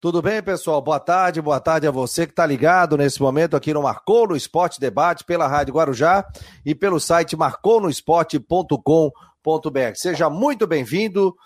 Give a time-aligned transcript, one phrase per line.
[0.00, 0.80] Tudo bem, pessoal?
[0.80, 4.34] Boa tarde, boa tarde a você que está ligado nesse momento aqui no Marcou no
[4.34, 6.24] Esporte Debate pela Rádio Guarujá
[6.64, 9.94] e pelo site marconosport.com.br.
[9.94, 11.36] Seja muito bem-vindo.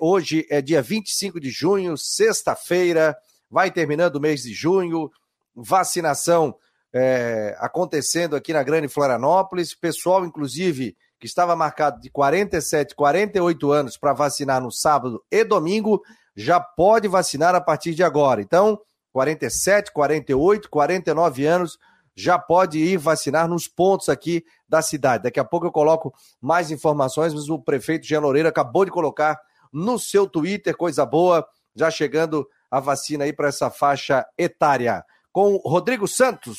[0.00, 3.16] Hoje é dia 25 de junho, sexta-feira,
[3.48, 5.08] vai terminando o mês de junho,
[5.54, 6.56] vacinação
[6.92, 9.76] é, acontecendo aqui na Grande Florianópolis.
[9.76, 16.02] Pessoal, inclusive, que estava marcado de 47, 48 anos para vacinar no sábado e domingo,
[16.36, 18.40] já pode vacinar a partir de agora.
[18.40, 18.78] Então,
[19.12, 21.78] 47, 48, 49 anos
[22.14, 25.24] já pode ir vacinar nos pontos aqui da cidade.
[25.24, 29.38] Daqui a pouco eu coloco mais informações, mas o prefeito Jean Loureiro acabou de colocar
[29.72, 35.04] no seu Twitter, coisa boa, já chegando a vacina aí para essa faixa etária.
[35.32, 36.58] Com Rodrigo Santos.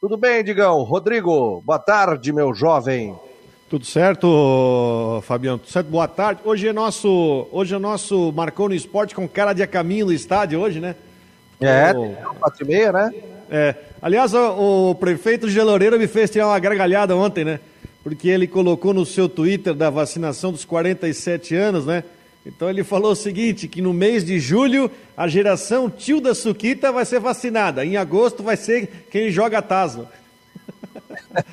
[0.00, 0.82] Tudo bem, Digão?
[0.82, 3.18] Rodrigo, boa tarde, meu jovem.
[3.74, 5.58] Tudo certo, Fabiano?
[5.58, 5.88] Tudo certo?
[5.88, 6.42] Boa tarde.
[6.44, 10.12] Hoje é nosso, hoje é nosso Marcou no Esporte com cara de a caminho no
[10.12, 10.94] estádio hoje, né?
[11.60, 12.14] É, o...
[12.38, 13.12] quatro e meia, né?
[13.50, 13.74] É.
[14.00, 17.58] Aliás, o, o prefeito de Loureiro me fez tirar uma gargalhada ontem, né?
[18.04, 22.04] Porque ele colocou no seu Twitter da vacinação dos 47 anos, né?
[22.46, 26.92] Então ele falou o seguinte, que no mês de julho a geração tio da Suquita
[26.92, 27.84] vai ser vacinada.
[27.84, 30.06] Em agosto vai ser quem joga taso.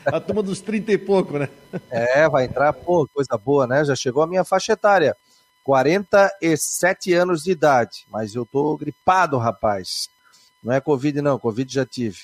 [0.06, 1.50] A turma dos 30 e pouco, né?
[1.90, 3.84] É, vai entrar, pô, coisa boa, né?
[3.86, 5.16] Já chegou a minha faixa etária.
[5.64, 10.10] 47 anos de idade, mas eu tô gripado, rapaz.
[10.64, 12.20] Não é Covid, não, Covid já tive.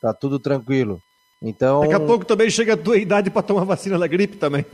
[0.00, 1.00] Tá tudo tranquilo.
[1.40, 1.80] Então.
[1.80, 4.64] Daqui a pouco também chega a tua idade para tomar vacina da gripe também.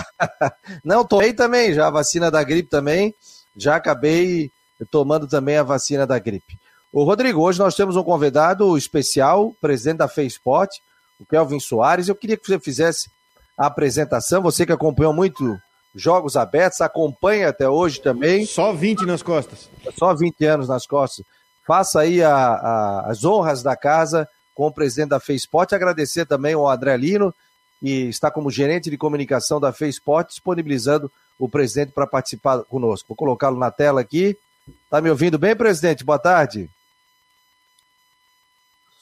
[0.84, 3.14] não, tomei também já a vacina da gripe também.
[3.56, 4.50] Já acabei
[4.90, 6.58] tomando também a vacina da gripe.
[6.92, 10.80] O Rodrigo, hoje nós temos um convidado especial, presidente da FEISPORT,
[11.20, 12.08] o Kelvin Soares.
[12.08, 13.10] Eu queria que você fizesse
[13.56, 15.58] a apresentação, você que acompanhou muito
[15.94, 18.46] jogos abertos, acompanha até hoje também.
[18.46, 19.68] Só 20 nas costas.
[19.96, 21.24] Só 20 anos nas costas.
[21.66, 25.74] Faça aí a, a, as honras da casa com o presidente da FEISPORT.
[25.74, 27.32] Agradecer também ao André Lino,
[27.80, 33.08] que está como gerente de comunicação da FEISPORT, disponibilizando o presidente para participar conosco.
[33.08, 34.36] Vou colocá-lo na tela aqui.
[34.84, 36.04] Está me ouvindo bem, presidente?
[36.04, 36.68] Boa tarde.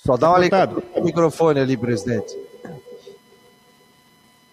[0.05, 2.35] Só dá uma ligada no microfone ali, presidente.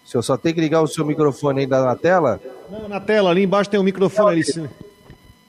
[0.04, 2.40] O senhor só tem que ligar o seu microfone ainda na tela?
[2.70, 4.44] Não, na tela, ali embaixo tem um microfone ali.
[4.44, 4.68] Sim.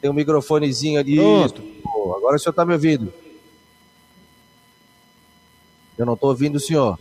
[0.02, 1.18] Tem um microfonezinho ali.
[1.18, 1.62] Pronto.
[2.16, 3.14] agora o senhor está me ouvindo.
[5.98, 6.98] Eu não estou ouvindo o senhor.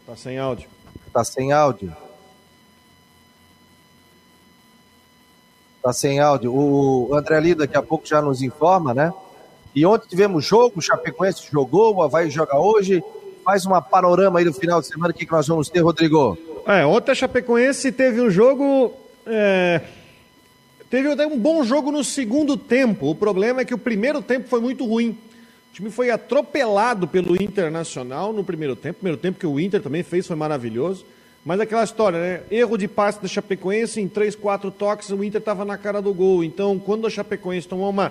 [0.00, 0.68] Está sem áudio.
[1.06, 1.96] Está sem áudio.
[5.78, 6.54] Está sem áudio.
[6.54, 9.12] O André Lida daqui a pouco já nos informa, né?
[9.76, 13.04] E ontem tivemos jogo, o Chapecoense jogou, o Havaí joga hoje.
[13.44, 16.38] Faz uma panorama aí do final de semana, o que, que nós vamos ter, Rodrigo?
[16.66, 18.94] É, ontem a Chapecoense teve um jogo.
[19.26, 19.82] É...
[20.88, 23.10] Teve um bom jogo no segundo tempo.
[23.10, 25.10] O problema é que o primeiro tempo foi muito ruim.
[25.10, 28.96] O time foi atropelado pelo Internacional no primeiro tempo.
[28.96, 31.04] O primeiro tempo que o Inter também fez foi maravilhoso.
[31.44, 32.40] Mas aquela história, né?
[32.50, 36.14] Erro de passe da Chapecoense, em três, quatro toques, o Inter estava na cara do
[36.14, 36.42] gol.
[36.42, 38.10] Então, quando a Chapecoense tomou uma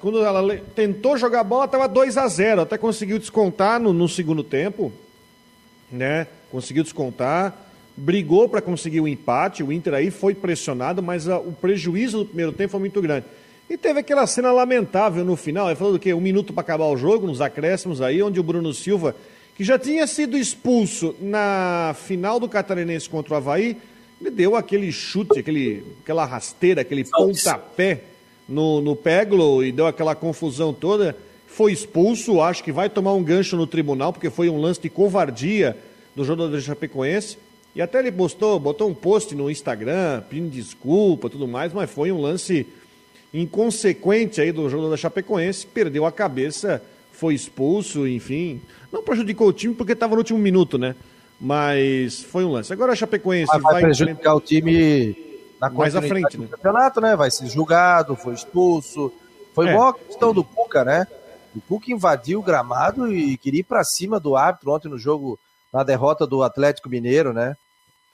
[0.00, 4.08] quando ela tentou jogar a bola, estava 2 a 0 Até conseguiu descontar no, no
[4.08, 4.92] segundo tempo.
[5.90, 6.26] Né?
[6.50, 7.56] Conseguiu descontar.
[7.96, 9.62] Brigou para conseguir o empate.
[9.62, 13.26] O Inter aí foi pressionado, mas a, o prejuízo do primeiro tempo foi muito grande.
[13.70, 15.68] E teve aquela cena lamentável no final.
[15.68, 16.12] Ele falou do quê?
[16.12, 19.14] Um minuto para acabar o jogo, nos acréscimos aí, onde o Bruno Silva,
[19.54, 23.76] que já tinha sido expulso na final do Catarinense contra o Havaí,
[24.20, 28.02] ele deu aquele chute, aquele, aquela rasteira, aquele pontapé
[28.48, 31.14] no, no Peglo e deu aquela confusão toda.
[31.46, 34.88] Foi expulso, acho que vai tomar um gancho no tribunal, porque foi um lance de
[34.88, 35.76] covardia
[36.14, 37.38] do jogador Chapecoense.
[37.74, 42.10] E até ele postou, botou um post no Instagram, pedindo desculpa tudo mais, mas foi
[42.10, 42.66] um lance
[43.32, 46.82] inconsequente aí do jogador da Chapecoense, perdeu a cabeça,
[47.12, 48.60] foi expulso, enfim.
[48.90, 50.94] Não prejudicou o time porque estava no último minuto, né?
[51.40, 52.72] Mas foi um lance.
[52.72, 55.27] Agora a Chapecoense vai, vai prejudicar o time
[55.60, 56.48] na mais à frente do né?
[56.50, 57.16] campeonato, né?
[57.16, 59.12] Vai ser julgado, foi expulso.
[59.54, 59.72] Foi é.
[59.72, 61.06] igual a questão do Cuca, né?
[61.54, 65.38] O Cuca invadiu o gramado e queria ir para cima do árbitro ontem no jogo,
[65.72, 67.56] na derrota do Atlético Mineiro, né?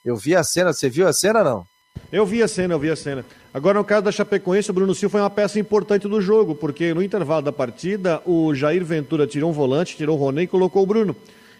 [0.05, 1.67] Eu vi a cena, você viu a cena não?
[2.11, 3.25] Eu vi a cena, eu vi a cena.
[3.52, 6.93] Agora, no caso da Chapecoense, o Bruno Silva foi uma peça importante do jogo, porque
[6.93, 10.82] no intervalo da partida, o Jair Ventura tirou um volante, tirou o Ronê e colocou
[10.82, 11.17] o Bruno.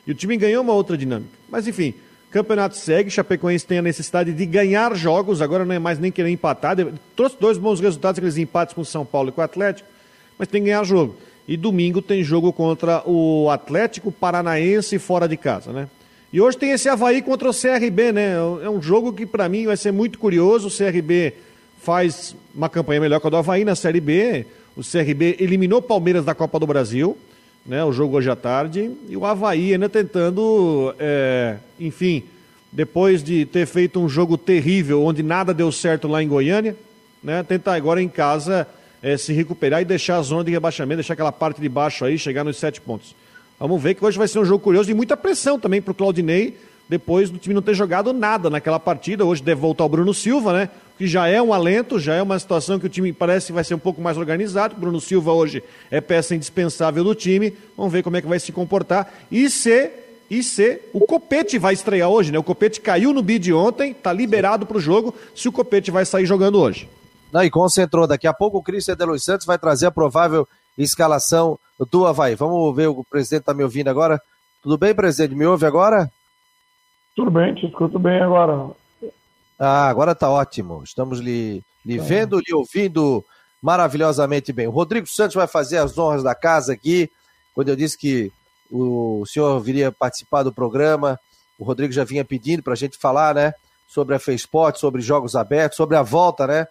[0.07, 1.31] E o time ganhou uma outra dinâmica.
[1.49, 1.95] Mas, enfim,
[2.35, 6.31] Campeonato segue, Chapecoense tem a necessidade de ganhar jogos, agora não é mais nem querer
[6.31, 6.77] empatar.
[7.15, 9.89] Trouxe dois bons resultados, aqueles empates com o São Paulo e com o Atlético,
[10.37, 11.15] mas tem que ganhar jogo.
[11.47, 15.89] E domingo tem jogo contra o Atlético Paranaense fora de casa, né?
[16.33, 18.33] E hoje tem esse Havaí contra o CRB, né?
[18.65, 20.67] É um jogo que para mim vai ser muito curioso.
[20.67, 21.35] O CRB
[21.83, 24.45] faz uma campanha melhor que a do Havaí na Série B.
[24.77, 27.17] O CRB eliminou o Palmeiras da Copa do Brasil,
[27.65, 27.85] né?
[27.85, 28.91] O jogo hoje à tarde.
[29.09, 32.23] E o Havaí ainda tentando, é, enfim,
[32.71, 36.77] depois de ter feito um jogo terrível, onde nada deu certo lá em Goiânia,
[37.23, 37.43] né?
[37.43, 38.67] Tentar agora em casa
[39.03, 42.19] é, se recuperar e deixar a zona de rebaixamento, deixar aquela parte de baixo aí,
[42.19, 43.15] chegar nos sete pontos.
[43.59, 45.95] Vamos ver que hoje vai ser um jogo curioso e muita pressão também para o
[45.95, 46.57] Claudinei,
[46.89, 49.25] depois do time não ter jogado nada naquela partida.
[49.25, 50.69] Hoje deve voltar o Bruno Silva, né?
[50.97, 53.65] Que já é um alento, já é uma situação que o time parece que vai
[53.65, 54.77] ser um pouco mais organizado.
[54.77, 57.53] O Bruno Silva hoje é peça indispensável do time.
[57.77, 59.13] Vamos ver como é que vai se comportar.
[59.31, 59.91] E se,
[60.31, 62.39] e se o Copete vai estrear hoje, né?
[62.39, 65.15] O Copete caiu no bid ontem, está liberado para o jogo.
[65.35, 66.89] Se o Copete vai sair jogando hoje.
[67.33, 68.07] Não, e concentrou.
[68.07, 70.47] Daqui a pouco o Cristian de Los Santos vai trazer a provável
[70.79, 71.59] escalação
[71.91, 72.37] do Havaí.
[72.37, 74.21] Vamos ver, o presidente está me ouvindo agora.
[74.63, 75.35] Tudo bem, presidente?
[75.35, 76.09] Me ouve agora?
[77.17, 78.71] Tudo bem, te escuto bem agora.
[79.59, 80.83] Ah, agora está ótimo.
[80.85, 82.03] Estamos lhe, lhe é.
[82.03, 83.25] vendo, lhe ouvindo
[83.63, 84.67] maravilhosamente bem.
[84.67, 87.11] O Rodrigo Santos vai fazer as honras da casa aqui.
[87.55, 88.33] Quando eu disse que
[88.71, 91.19] o senhor viria participar do programa,
[91.59, 93.55] o Rodrigo já vinha pedindo para a gente falar, né?
[93.87, 96.67] Sobre a FESPORT, sobre jogos abertos, sobre a volta, né?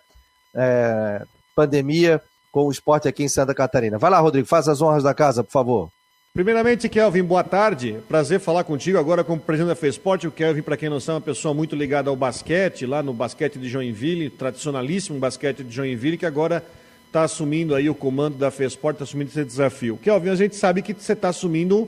[0.54, 1.26] É,
[1.56, 2.22] pandemia
[2.52, 3.98] com o esporte aqui em Santa Catarina.
[3.98, 5.90] Vai lá, Rodrigo, faz as honras da casa, por favor.
[6.36, 7.98] Primeiramente, Kelvin, boa tarde.
[8.10, 10.26] Prazer falar contigo agora como presidente da FESPORT.
[10.26, 13.14] O Kelvin, para quem não sabe, é uma pessoa muito ligada ao basquete, lá no
[13.14, 16.66] basquete de Joinville, tradicionalíssimo basquete de Joinville, que agora
[17.06, 19.96] está assumindo aí o comando da FESPORT, está assumindo esse desafio.
[20.02, 21.88] Kelvin, a gente sabe que você está assumindo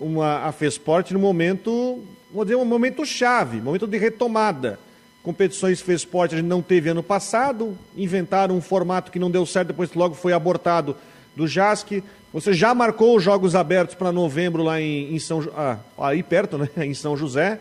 [0.00, 2.02] uma, a FESPORT no momento,
[2.32, 4.78] vou dizer, um momento chave, momento de retomada.
[5.22, 9.44] Competições fez esporte a gente não teve ano passado, inventaram um formato que não deu
[9.44, 10.96] certo, depois logo foi abortado
[11.36, 12.02] do JASC.
[12.32, 16.58] Você já marcou os Jogos Abertos para novembro lá em, em São ah, aí perto,
[16.58, 16.68] né?
[16.84, 17.60] Em São José.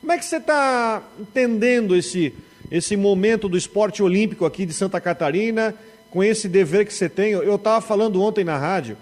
[0.00, 2.32] Como é que você está entendendo esse,
[2.70, 5.74] esse momento do esporte olímpico aqui de Santa Catarina,
[6.10, 7.32] com esse dever que você tem?
[7.32, 8.96] Eu estava falando ontem na rádio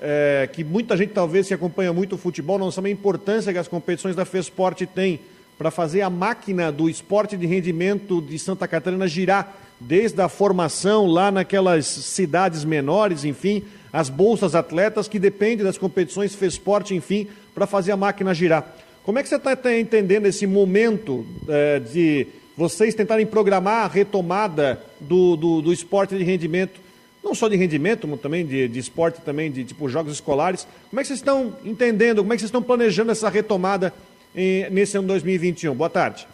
[0.00, 3.58] é, que muita gente talvez que acompanha muito o futebol não sabe a importância que
[3.58, 5.20] as competições da FESPORT têm
[5.60, 11.04] para fazer a máquina do esporte de rendimento de Santa Catarina girar, desde a formação
[11.06, 13.62] lá naquelas cidades menores, enfim,
[13.92, 18.74] as bolsas atletas que dependem das competições fez esporte, enfim, para fazer a máquina girar.
[19.04, 23.86] Como é que você está tá entendendo esse momento é, de vocês tentarem programar a
[23.86, 26.80] retomada do, do, do, esporte de rendimento,
[27.22, 30.66] não só de rendimento, mas também de, de esporte, também de tipo jogos escolares?
[30.88, 33.92] Como é que vocês estão entendendo, como é que vocês estão planejando essa retomada
[34.34, 35.74] nesse ano 2021.
[35.74, 36.26] Boa tarde.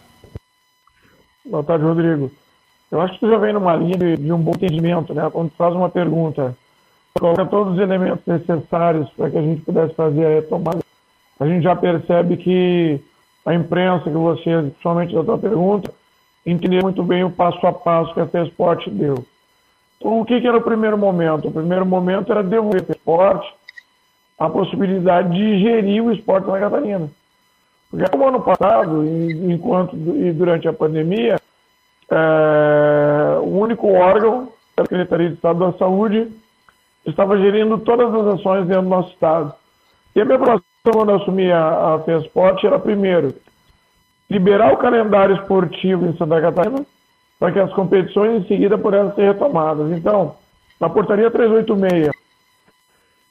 [1.45, 2.31] Boa tarde, Rodrigo.
[2.91, 5.29] Eu acho que tu já vem numa linha de, de um bom entendimento, né?
[5.29, 6.55] Quando tu faz uma pergunta,
[7.19, 10.79] coloca todos os elementos necessários para que a gente pudesse fazer a retomada,
[11.39, 12.99] a gente já percebe que
[13.45, 15.93] a imprensa, que você, principalmente da tua pergunta,
[16.45, 19.25] entendeu muito bem o passo a passo que a T-Sport deu.
[19.97, 21.47] Então, o que, que, era o primeiro momento?
[21.47, 23.53] O primeiro momento era devolver ao esporte
[24.37, 27.09] a possibilidade de gerir o esporte na Catarina.
[27.89, 31.37] Porque como ano passado, enquanto e durante a pandemia,
[32.11, 36.31] é, o único órgão, a Secretaria de Estado da Saúde,
[37.05, 39.53] estava gerindo todas as ações dentro do nosso Estado.
[40.15, 43.33] E a minha preocupação quando eu assumi a, a FESPORT era, primeiro,
[44.29, 46.85] liberar o calendário esportivo em Santa Catarina,
[47.39, 49.91] para que as competições em seguida pudessem ser retomadas.
[49.91, 50.35] Então,
[50.79, 52.09] na portaria 386,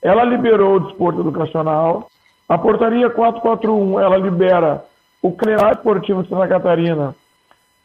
[0.03, 2.09] ela liberou o desporto educacional,
[2.49, 4.85] a portaria 441, ela libera
[5.23, 7.15] o calendário esportivo de Santa Catarina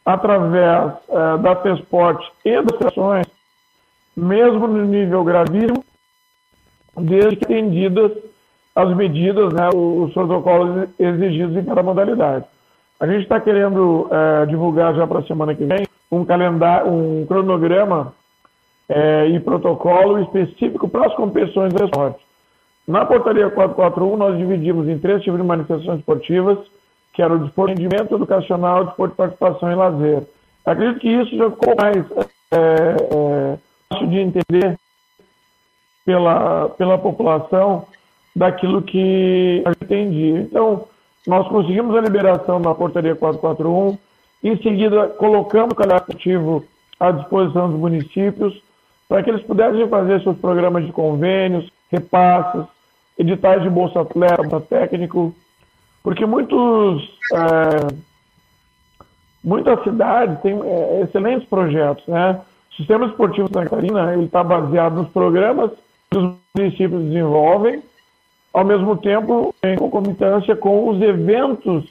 [0.06, 3.26] através é, da FESPORT e das sessões,
[4.16, 5.84] mesmo no nível gravíssimo,
[6.98, 8.12] desde que atendidas
[8.76, 12.46] as medidas, né, os protocolos exigidos em cada modalidade.
[13.00, 17.26] A gente está querendo é, divulgar já para a semana que vem um calendário, um
[17.26, 18.14] cronograma
[18.88, 22.24] é, e protocolo específico para as competições de esporte.
[22.88, 26.58] Na portaria 441, nós dividimos em três tipos de manifestações esportivas,
[27.14, 30.24] que era o desporto de rendimento educacional, o desporto de participação e lazer.
[30.66, 32.06] Acredito que isso já ficou mais
[32.52, 33.58] é, é,
[33.90, 34.78] fácil de entender
[36.06, 37.86] pela, pela população
[38.36, 40.42] daquilo que a gente entendia.
[40.42, 40.88] Então,
[41.28, 43.98] nós conseguimos a liberação na portaria 441,
[44.44, 46.66] em seguida colocamos o calendário esportivo
[47.00, 48.62] à disposição dos municípios,
[49.08, 52.66] para que eles pudessem fazer seus programas de convênios, repasses,
[53.18, 55.36] editais de Bolsa Atleta, Bolsa Técnico,
[56.04, 57.94] porque muitos, é,
[59.44, 62.06] muitas cidades têm é, excelentes projetos.
[62.08, 62.40] Né?
[62.72, 65.72] O Sistema Esportivo Santa Catarina está baseado nos programas
[66.10, 67.84] que os municípios desenvolvem,
[68.54, 71.86] ao mesmo tempo em concomitância com os eventos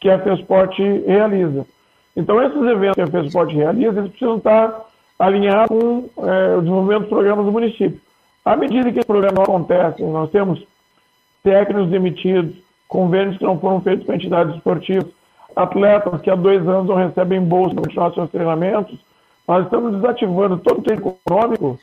[0.00, 1.66] que a FESPORT realiza.
[2.16, 4.86] Então, esses eventos que a FESPORT realiza, eles precisam estar
[5.18, 8.00] alinhar com é, o desenvolvimento dos programas do município.
[8.46, 10.64] À medida que esse programa acontece, nós temos
[11.42, 12.54] técnicos demitidos,
[12.86, 15.08] convênios que não foram feitos com entidades esportivas,
[15.56, 18.96] atletas que há dois anos não recebem bolsa para continuar seus treinamentos,
[19.48, 21.76] nós estamos desativando todo o tempo econômico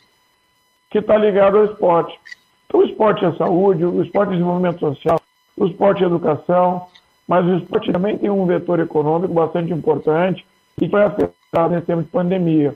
[0.90, 2.18] que está ligado ao esporte.
[2.66, 5.20] Então, o esporte é saúde, o esporte é desenvolvimento social,
[5.58, 6.86] o esporte é educação,
[7.28, 10.46] mas o esporte também tem um vetor econômico bastante importante
[10.78, 12.74] e que foi afetado nesse tempo de pandemia.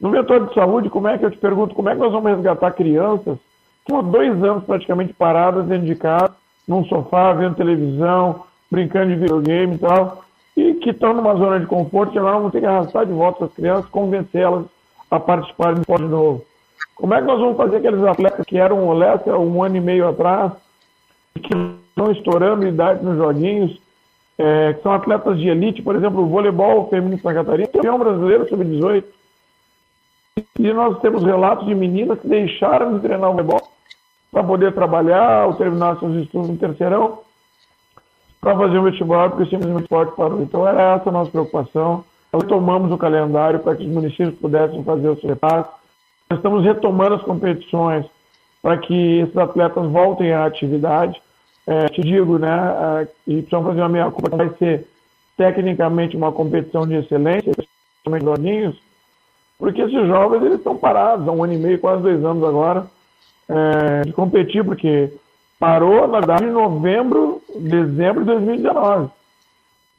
[0.00, 2.30] No vetor de saúde, como é que eu te pergunto, como é que nós vamos
[2.30, 3.36] resgatar crianças
[3.84, 6.34] que há dois anos praticamente paradas dentro de casa,
[6.66, 10.24] num sofá, vendo televisão, brincando de videogame e tal,
[10.56, 13.46] e que estão numa zona de conforto e agora vamos ter que arrastar de volta
[13.46, 14.66] as crianças, convencê-las
[15.10, 16.44] a participarem do esporte novo.
[16.94, 20.06] Como é que nós vamos fazer aqueles atletas que eram o um ano e meio
[20.06, 20.52] atrás,
[21.34, 21.54] que
[21.88, 23.80] estão estourando idade nos joguinhos,
[24.36, 27.98] é, que são atletas de elite, por exemplo, o voleibol feminino de Santa Catarina, campeão
[27.98, 29.04] brasileiro sub-18.
[30.58, 33.62] E nós temos relatos de meninas que deixaram de treinar o voleibol
[34.30, 37.20] para poder trabalhar ou terminar seus estudos no terceirão
[38.40, 40.42] para fazer o vestibular, porque simplesmente o esporte parou.
[40.42, 42.04] Então era essa a nossa preocupação.
[42.32, 45.72] Nós tomamos o calendário para que os municípios pudessem fazer os repasses.
[46.30, 48.06] Nós estamos retomando as competições
[48.62, 51.20] para que esses atletas voltem à atividade.
[51.66, 54.86] É, te digo, né, e precisamos fazer uma meia culpa, vai ser
[55.36, 58.87] tecnicamente uma competição de excelência, principalmente doninhos,
[59.58, 62.86] porque esses jovens eles estão parados há um ano e meio, quase dois anos agora,
[63.48, 65.12] é, de competir, porque
[65.58, 69.10] parou, na verdade, em novembro, dezembro de 2019.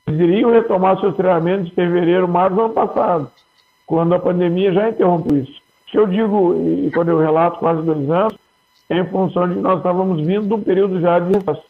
[0.08, 3.32] Eles iriam retomar seus treinamentos em fevereiro, março do ano passado,
[3.86, 5.60] quando a pandemia já interrompeu isso.
[5.60, 8.38] O que eu digo, e quando eu relato quase dois anos,
[8.90, 11.64] é em função de que nós estávamos vindo de um período já de recesso.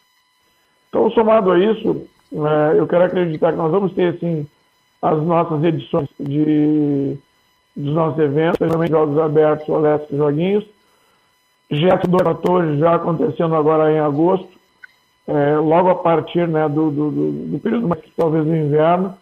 [0.88, 4.46] Então, somado a isso, é, eu quero acreditar que nós vamos ter, assim,
[5.02, 7.18] as nossas edições de,
[7.76, 10.64] dos nossos eventos, principalmente jogos abertos, olésticos, joguinhos,
[11.70, 14.48] GET 2014 já acontecendo agora em agosto,
[15.26, 19.16] é, logo a partir né, do, do, do, do período mais talvez do inverno,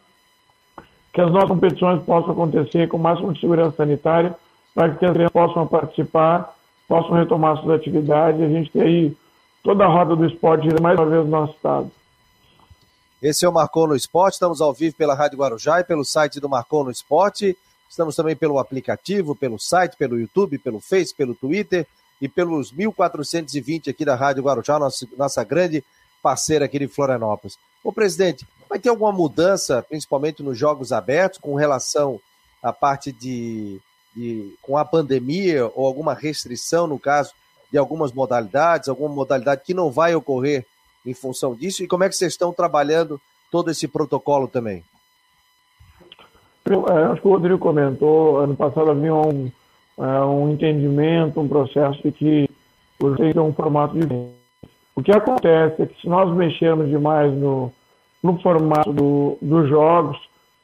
[1.13, 4.35] que as nossas competições possam acontecer com o máximo de segurança sanitária,
[4.75, 6.55] para que as crianças possam participar,
[6.87, 9.17] possam retomar suas atividades e a gente ter aí
[9.63, 11.91] toda a roda do esporte mais uma vez no nosso estado.
[13.21, 16.41] Esse é o Marcou no Esporte, estamos ao vivo pela Rádio Guarujá e pelo site
[16.41, 17.57] do Marcou no Esporte.
[17.89, 21.87] Estamos também pelo aplicativo, pelo site, pelo YouTube, pelo Face, pelo Twitter
[22.21, 25.83] e pelos 1420 aqui da Rádio Guarujá, nossa, nossa grande
[26.23, 27.59] parceira aqui de Florianópolis.
[27.83, 32.21] Ô, presidente, vai ter alguma mudança, principalmente nos jogos abertos, com relação
[32.63, 33.81] à parte de,
[34.15, 37.33] de com a pandemia ou alguma restrição, no caso,
[37.71, 40.67] de algumas modalidades, alguma modalidade que não vai ocorrer
[41.07, 41.83] em função disso?
[41.83, 44.85] E como é que vocês estão trabalhando todo esse protocolo também?
[46.75, 49.51] É, acho que o Rodrigo comentou, ano passado havia um,
[49.99, 52.51] é, um entendimento, um processo de que
[53.17, 54.35] tem que um formato diferente.
[54.95, 57.73] O que acontece é que se nós mexermos demais no,
[58.23, 60.19] no formato do, dos jogos,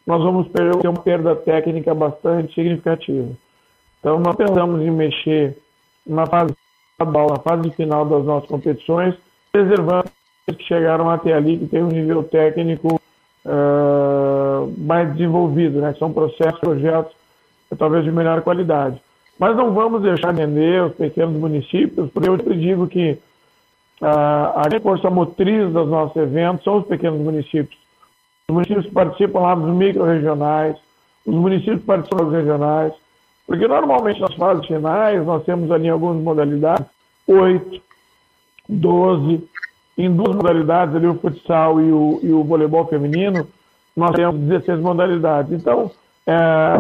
[0.07, 3.31] nós vamos ter uma perda técnica bastante significativa.
[4.01, 5.57] Então, nós pensamos em mexer
[6.07, 6.55] na fase
[6.99, 9.15] na fase final das nossas competições,
[9.51, 10.11] preservando
[10.49, 13.01] os que chegaram até ali, que tem um nível técnico
[13.45, 13.84] uh,
[14.85, 15.95] mais desenvolvido, né?
[15.99, 17.13] são processos, projetos
[17.79, 19.01] talvez de melhor qualidade.
[19.39, 23.19] Mas não vamos deixar vender os pequenos municípios, porque eu te digo que
[24.01, 27.77] a, a força motriz dos nossos eventos são os pequenos municípios.
[28.49, 30.77] Os municípios participam lá dos micro-regionais,
[31.27, 32.93] os municípios participam dos regionais,
[33.47, 36.87] porque normalmente nas fases finais nós temos ali algumas modalidades,
[37.27, 37.83] oito,
[38.69, 39.43] doze,
[39.97, 43.47] em duas modalidades ali o futsal e o, e o voleibol feminino,
[43.97, 45.53] nós temos 16 modalidades.
[45.53, 45.91] Então,
[46.27, 46.77] é,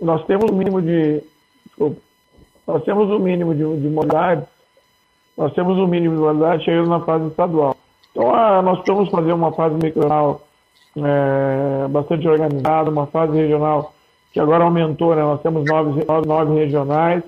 [0.00, 1.22] nós temos o mínimo de.
[1.66, 2.00] Desculpa,
[2.66, 4.44] nós temos o mínimo de, de modalidades,
[5.36, 7.76] nós temos o mínimo de modalidades chegando na fase estadual.
[8.10, 10.42] Então, ah, nós precisamos fazer uma fase micronal
[10.96, 13.94] é, bastante organizada, uma fase regional
[14.32, 15.22] que agora aumentou, né?
[15.22, 17.22] Nós temos nove, nove, nove regionais,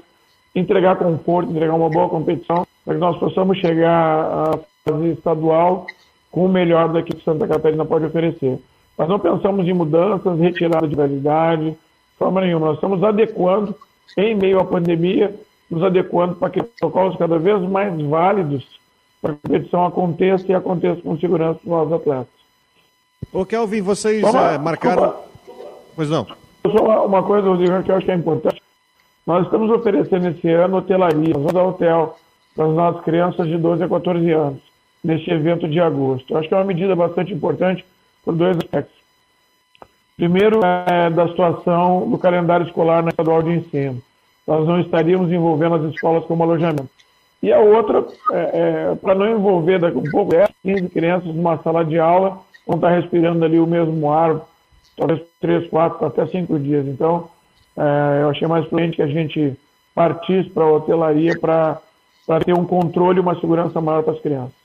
[0.55, 5.87] entregar conforto, entregar uma boa competição, para que nós possamos chegar à fase estadual
[6.31, 8.59] com o melhor daqui que Santa Catarina pode oferecer.
[8.97, 11.77] Mas não pensamos em mudanças, retirada de validade,
[12.19, 12.67] forma nenhuma.
[12.67, 13.75] Nós estamos adequando,
[14.17, 15.35] em meio à pandemia,
[15.71, 18.81] nos adequando para que protocolos cada vez mais válidos
[19.23, 22.41] para que a competição aconteça e aconteça com segurança para os atletas.
[23.33, 25.15] Ô, Kelvin, vocês é, marcaram.
[25.95, 26.27] Pois não.
[26.67, 28.63] Só uma coisa, Rodrigo, que eu acho que é importante.
[29.27, 32.17] Nós estamos oferecendo esse ano hotelaria, nós vamos dar hotel
[32.57, 34.63] para as nossas crianças de 12 a 14 anos,
[35.03, 36.37] neste evento de agosto.
[36.37, 37.85] Acho que é uma medida bastante importante
[38.25, 39.01] por dois aspectos.
[40.17, 44.03] Primeiro, é da situação do calendário escolar na estadual de ensino.
[44.47, 46.91] Nós não estaríamos envolvendo as escolas como alojamento.
[47.43, 51.57] E a outra, é, é, para não envolver daqui um pouco, é 15 crianças numa
[51.63, 54.43] sala de aula, vão estar respirando ali o mesmo ar,
[54.97, 56.87] talvez 3, 4, até 5 dias.
[56.87, 57.31] Então,
[57.77, 59.57] é, eu achei mais prudente que a gente
[59.95, 61.81] partisse para a hotelaria para
[62.45, 64.60] ter um controle e uma segurança maior para as crianças.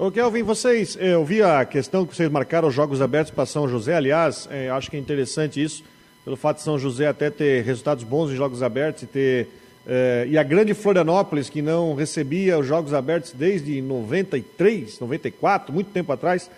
[0.00, 3.44] Ô Kelvin, vocês, eh, eu vi a questão que vocês marcaram os Jogos Abertos para
[3.44, 5.84] São José, aliás, é, acho que é interessante isso,
[6.24, 9.48] pelo fato de São José até ter resultados bons em Jogos Abertos e ter.
[9.86, 15.90] É, e a grande Florianópolis, que não recebia os Jogos Abertos desde 93, 94, muito
[15.90, 16.50] tempo atrás.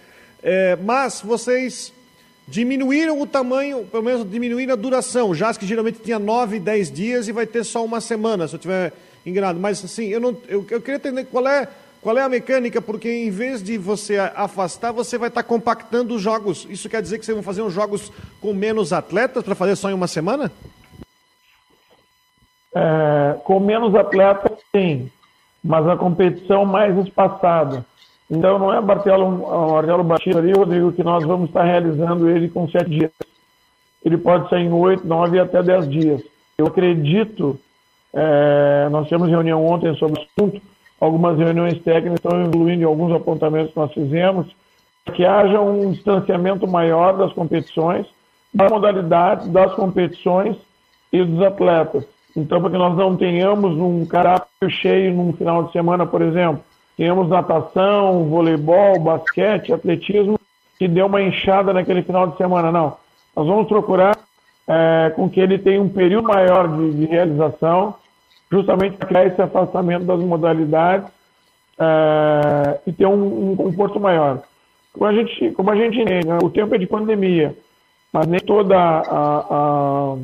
[0.43, 1.93] É, mas vocês
[2.47, 5.35] diminuíram o tamanho, pelo menos diminuíram a duração.
[5.35, 8.59] Já que geralmente tinha 9, 10 dias e vai ter só uma semana, se eu
[8.59, 8.93] tiver
[9.25, 9.59] enganado.
[9.59, 11.69] Mas assim, eu, não, eu, eu queria entender qual é
[12.03, 12.83] qual é a mecânica?
[12.83, 16.67] Porque em vez de você afastar, você vai estar compactando os jogos.
[16.69, 19.89] Isso quer dizer que vocês vão fazer uns jogos com menos atletas para fazer só
[19.89, 20.51] em uma semana?
[22.75, 25.09] É, com menos atletas, sim,
[25.63, 27.87] mas a competição mais espaçada.
[28.29, 32.69] Então não é Martelo, Martelo Batista ali, Rodrigo, que nós vamos estar realizando ele com
[32.69, 33.13] sete dias.
[34.05, 36.21] Ele pode ser em oito, nove até dez dias.
[36.59, 37.61] Eu acredito,
[38.13, 40.72] é, nós tivemos reunião ontem sobre o assunto,
[41.03, 44.47] algumas reuniões técnicas estão incluindo alguns apontamentos que nós fizemos,
[45.13, 48.07] que haja um distanciamento maior das competições,
[48.55, 50.57] das modalidades, das competições
[51.13, 52.07] e dos atletas.
[52.37, 56.63] Então, para que nós não tenhamos um caráter cheio num final de semana, por exemplo,
[56.97, 60.39] tenhamos natação, voleibol, basquete, atletismo,
[60.79, 62.71] que deu uma enxada naquele final de semana.
[62.71, 62.97] Não.
[63.35, 64.17] Nós vamos procurar
[64.69, 67.97] é, com que ele tenha um período maior de, de realização,
[68.53, 71.09] justamente para criar esse afastamento das modalidades
[71.79, 74.43] uh, e ter um, um, conforto maior.
[74.93, 77.57] Como a gente, como a gente né, o tempo é de pandemia,
[78.13, 80.17] mas nem toda a, a,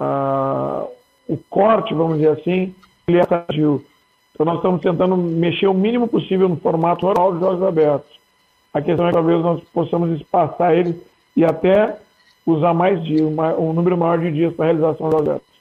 [0.00, 0.86] a,
[1.26, 2.74] o corte, vamos dizer assim,
[3.08, 3.82] ele é tardio.
[4.34, 8.20] Então nós estamos tentando mexer o mínimo possível no formato oral dos jogos abertos.
[8.74, 10.96] A questão é que talvez nós possamos espaçar eles
[11.34, 11.96] e até
[12.44, 13.22] usar mais dias,
[13.58, 15.53] um número maior de dias para a realização dos jogos abertos.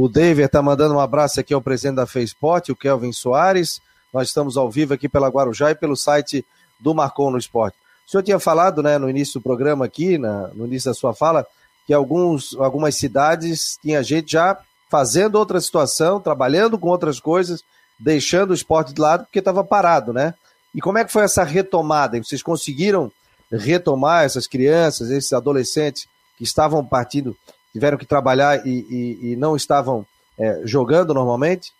[0.00, 3.80] O David está mandando um abraço aqui ao presidente da FESPORT, o Kelvin Soares.
[4.14, 6.46] Nós estamos ao vivo aqui pela Guarujá e pelo site
[6.78, 7.76] do Marcon no Esporte.
[8.06, 11.12] O senhor tinha falado né, no início do programa aqui, na, no início da sua
[11.12, 11.44] fala,
[11.84, 14.56] que alguns, algumas cidades tinha gente já
[14.88, 17.64] fazendo outra situação, trabalhando com outras coisas,
[17.98, 20.32] deixando o esporte de lado porque estava parado, né?
[20.72, 22.22] E como é que foi essa retomada?
[22.22, 23.10] Vocês conseguiram
[23.50, 26.06] retomar essas crianças, esses adolescentes
[26.36, 27.36] que estavam partindo
[27.72, 30.04] tiveram que trabalhar e, e, e não estavam
[30.38, 31.72] é, jogando normalmente?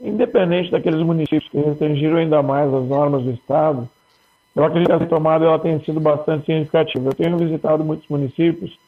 [0.00, 3.88] Independente daqueles municípios que restringiram ainda mais as normas do Estado,
[4.54, 7.10] eu acredito que a retomada ela tem sido bastante significativa.
[7.10, 8.78] Eu tenho visitado muitos municípios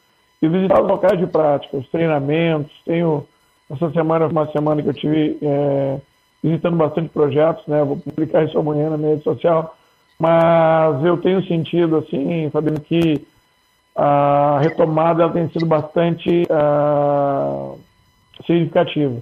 [0.41, 2.71] e visitado locais de prática, os treinamentos.
[2.85, 3.25] Tenho,
[3.69, 5.99] essa semana, uma semana que eu tive é,
[6.43, 7.83] visitando bastante projetos, né?
[7.83, 9.75] Vou publicar isso amanhã na minha rede social.
[10.17, 13.25] Mas eu tenho sentido, assim, Fabiano, que
[14.01, 17.77] a retomada tem sido bastante uh,
[18.47, 19.21] significativa.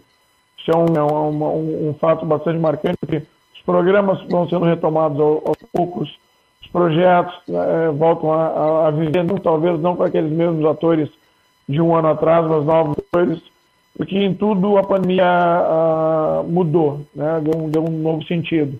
[0.60, 3.24] Isso é, um, é um, um, fato bastante marcante, porque
[3.56, 6.16] os programas vão sendo retomados aos, poucos,
[6.62, 11.10] os projetos uh, voltam a, a, viver, não, talvez não com aqueles mesmos atores
[11.68, 13.42] de um ano atrás, mas novos atores,
[13.98, 17.42] porque em tudo a pandemia uh, mudou, né?
[17.42, 18.80] deu, deu, um novo sentido.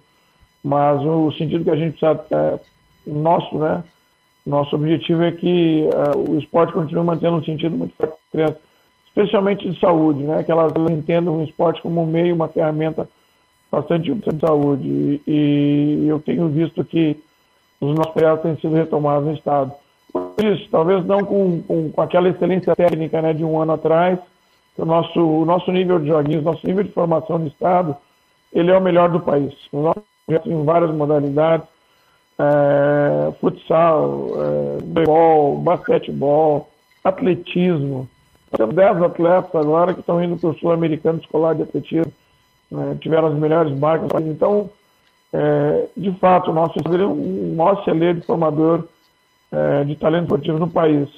[0.64, 2.60] Mas o sentido que a gente precisa, é,
[3.08, 3.84] nosso, né?
[4.48, 8.62] Nosso objetivo é que uh, o esporte continue mantendo um sentido muito forte para crianças,
[9.08, 10.42] especialmente de saúde, né?
[10.42, 13.10] que elas entendam o esporte como um meio, uma ferramenta
[13.70, 15.22] bastante de saúde.
[15.28, 17.22] E, e eu tenho visto que
[17.82, 19.74] os nossos projetos têm sido retomados no Estado.
[20.14, 24.18] Por isso, talvez não com, com, com, aquela excelência técnica né, de um ano atrás,
[24.78, 27.98] o nosso, o nosso nível de joguinhos, nosso nível de formação no Estado,
[28.54, 29.54] ele é o melhor do país.
[29.74, 31.68] Os nossos projetos em várias modalidades,
[32.40, 36.70] é, futsal, é, beisebol, basquetebol,
[37.04, 38.08] atletismo.
[38.56, 42.14] Temos 10 atletas agora que estão indo para o Sul-Americano Escolar de Atletismo,
[42.72, 44.10] né, tiveram as melhores marcas.
[44.26, 44.70] Então,
[45.34, 48.88] é, de fato, o nosso é um maior celeiro formador
[49.52, 51.10] é, de talento esportivo no país.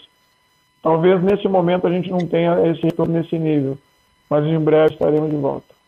[0.82, 3.78] Talvez nesse momento a gente não tenha esse retorno nesse nível,
[4.30, 5.79] mas em breve estaremos de volta.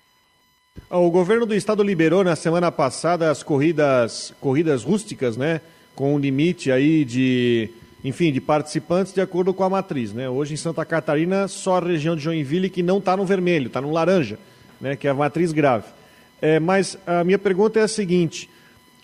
[0.89, 5.59] O governo do estado liberou na semana passada as corridas, corridas rústicas, né?
[5.95, 7.69] Com um limite aí de,
[8.03, 10.29] enfim, de participantes de acordo com a matriz, né?
[10.29, 13.81] Hoje em Santa Catarina, só a região de Joinville que não está no vermelho, está
[13.81, 14.39] no laranja,
[14.79, 14.95] né?
[14.95, 15.87] Que é a matriz grave.
[16.41, 18.49] É, mas a minha pergunta é a seguinte: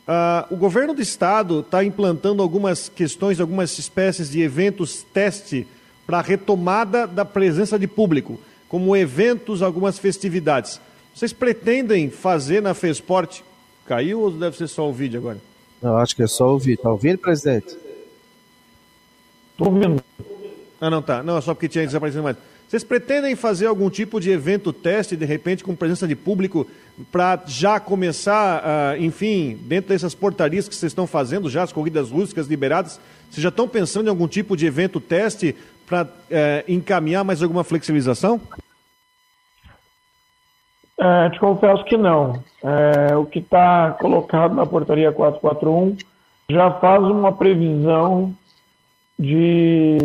[0.08, 5.67] Uh, o governo do estado está implantando algumas questões, algumas espécies de eventos teste
[6.06, 10.80] para retomada da presença de público, como eventos, algumas festividades.
[11.17, 13.43] Vocês pretendem fazer na Fesporte?
[13.88, 15.39] Caiu ou deve ser só o vídeo agora?
[15.82, 16.75] Não, acho que é só o vídeo.
[16.75, 17.75] Está ouvindo, presidente?
[19.51, 19.99] Estou ouvindo.
[20.80, 21.23] Ah, não, tá.
[21.23, 22.38] Não, só porque tinha desaparecido mais.
[22.69, 26.67] Vocês pretendem fazer algum tipo de evento teste, de repente, com presença de público,
[27.12, 32.12] para já começar, uh, enfim, dentro dessas portarias que vocês estão fazendo já, as corridas
[32.12, 32.99] rústicas liberadas,
[33.32, 35.56] vocês já estão pensando em algum tipo de evento teste
[35.88, 38.39] para uh, eh, encaminhar mais alguma flexibilização?
[40.99, 42.41] É, te confesso que não.
[42.63, 45.95] É, o que está colocado na portaria 441
[46.49, 48.33] já faz uma previsão
[49.19, 49.97] de,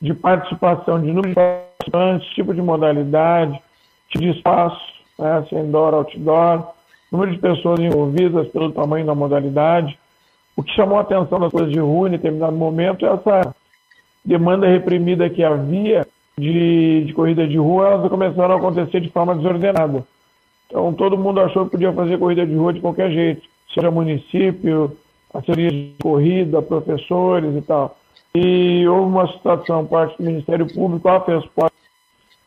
[0.00, 3.60] de participação de número de participantes, tipo de modalidade,
[4.08, 4.80] tipo de espaço,
[5.18, 6.74] né, se é indoor, outdoor,
[7.10, 9.98] número de pessoas envolvidas pelo tamanho da modalidade.
[10.56, 13.54] O que chamou a atenção das coisas de rua em determinado momento é essa
[14.24, 16.06] demanda reprimida que havia
[16.38, 20.04] de, de corrida de rua, elas começaram a acontecer de forma desordenada.
[20.70, 23.42] Então todo mundo achou que podia fazer corrida de rua de qualquer jeito,
[23.74, 24.96] seja município,
[25.34, 27.96] assessoria de corrida, professores e tal.
[28.34, 31.70] E houve uma situação, parte do Ministério Público, a FESPOR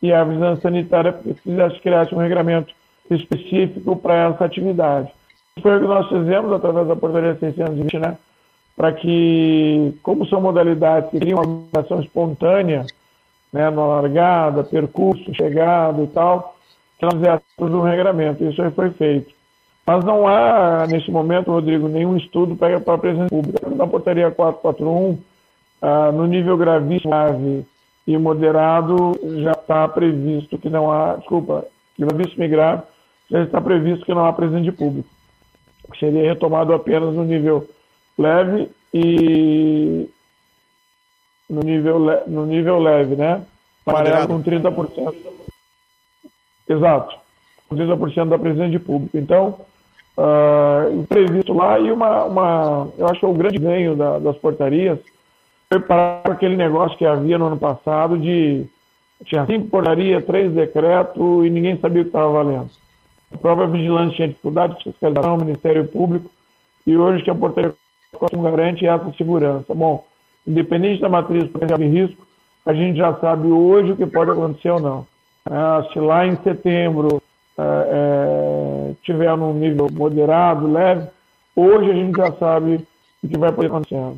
[0.00, 2.74] e a Vigilância Sanitária precisasse criar um regramento
[3.10, 5.12] específico para essa atividade.
[5.60, 8.16] Foi o que nós fizemos através da portaria 620, né?
[8.74, 12.86] Para que, como são modalidades que criam uma ação espontânea,
[13.52, 16.53] né, na largada, percurso, chegada e tal,
[16.98, 18.44] fizéssemos um regramento.
[18.44, 19.34] Isso aí foi feito.
[19.86, 23.68] Mas não há, nesse momento, Rodrigo, nenhum estudo para a presença pública.
[23.68, 25.18] Na portaria 441,
[25.82, 27.66] ah, no nível gravíssimo, grave
[28.06, 31.66] e moderado, já está previsto que não há, desculpa,
[31.98, 32.82] gravíssimo e grave,
[33.30, 35.08] já está previsto que não há presença de público.
[35.98, 37.68] Seria retomado apenas no nível
[38.18, 40.08] leve e
[41.48, 43.44] no nível, no nível leve, né?
[43.86, 45.14] Amarelo com 30%.
[46.68, 47.16] Exato.
[47.68, 49.16] Com 30% da presença de público.
[49.16, 49.60] Então,
[50.18, 54.36] uh, previsto lá e uma, uma, eu acho que é o grande ganho da, das
[54.36, 54.98] portarias
[55.68, 58.66] preparar aquele negócio que havia no ano passado de
[59.24, 62.70] tinha cinco portarias, três decretos e ninguém sabia o que estava valendo.
[63.32, 66.30] A própria vigilância tinha dificuldade de fiscalização, Ministério Público,
[66.86, 67.74] e hoje que a portaria
[68.34, 69.74] garante essa segurança.
[69.74, 70.04] Bom,
[70.46, 72.26] independente da matriz de risco,
[72.64, 75.06] a gente já sabe hoje o que pode acontecer ou não.
[75.48, 77.22] É, se lá em setembro
[77.58, 81.08] é, é, tiver num nível moderado, leve,
[81.54, 82.86] hoje a gente já sabe
[83.22, 84.16] o que vai poder acontecer.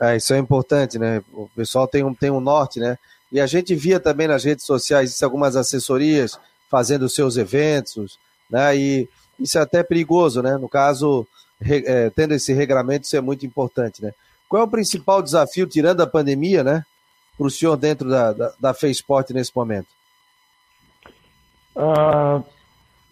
[0.00, 1.22] É, isso é importante, né?
[1.32, 2.98] O pessoal tem um, tem um norte, né?
[3.30, 8.18] E a gente via também nas redes sociais algumas assessorias fazendo seus eventos,
[8.50, 8.76] né?
[8.76, 10.56] E isso é até perigoso, né?
[10.56, 11.26] No caso,
[11.60, 14.12] re, é, tendo esse regramento, isso é muito importante, né?
[14.48, 16.84] Qual é o principal desafio, tirando a pandemia, né?
[17.42, 18.72] Para o senhor dentro da, da, da
[19.34, 19.88] nesse momento?
[21.74, 22.40] Uh,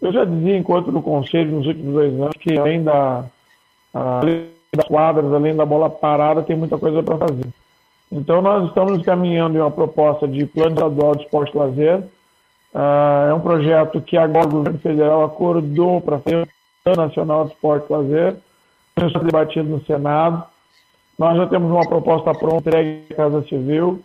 [0.01, 3.25] eu já dizia, enquanto no Conselho, nos últimos dois anos, que além da,
[3.93, 4.21] uh,
[4.73, 7.45] das quadras, além da bola parada, tem muita coisa para fazer.
[8.09, 11.99] Então, nós estamos caminhando em uma proposta de plano estadual de esporte lazer.
[12.73, 16.47] Uh, é um projeto que agora o governo federal acordou para fazer o
[16.85, 18.37] Plano Nacional de Esporte Lazer.
[18.95, 20.45] Está debatido no Senado.
[21.19, 24.01] Nós já temos uma proposta pronta, entregue à Casa Civil,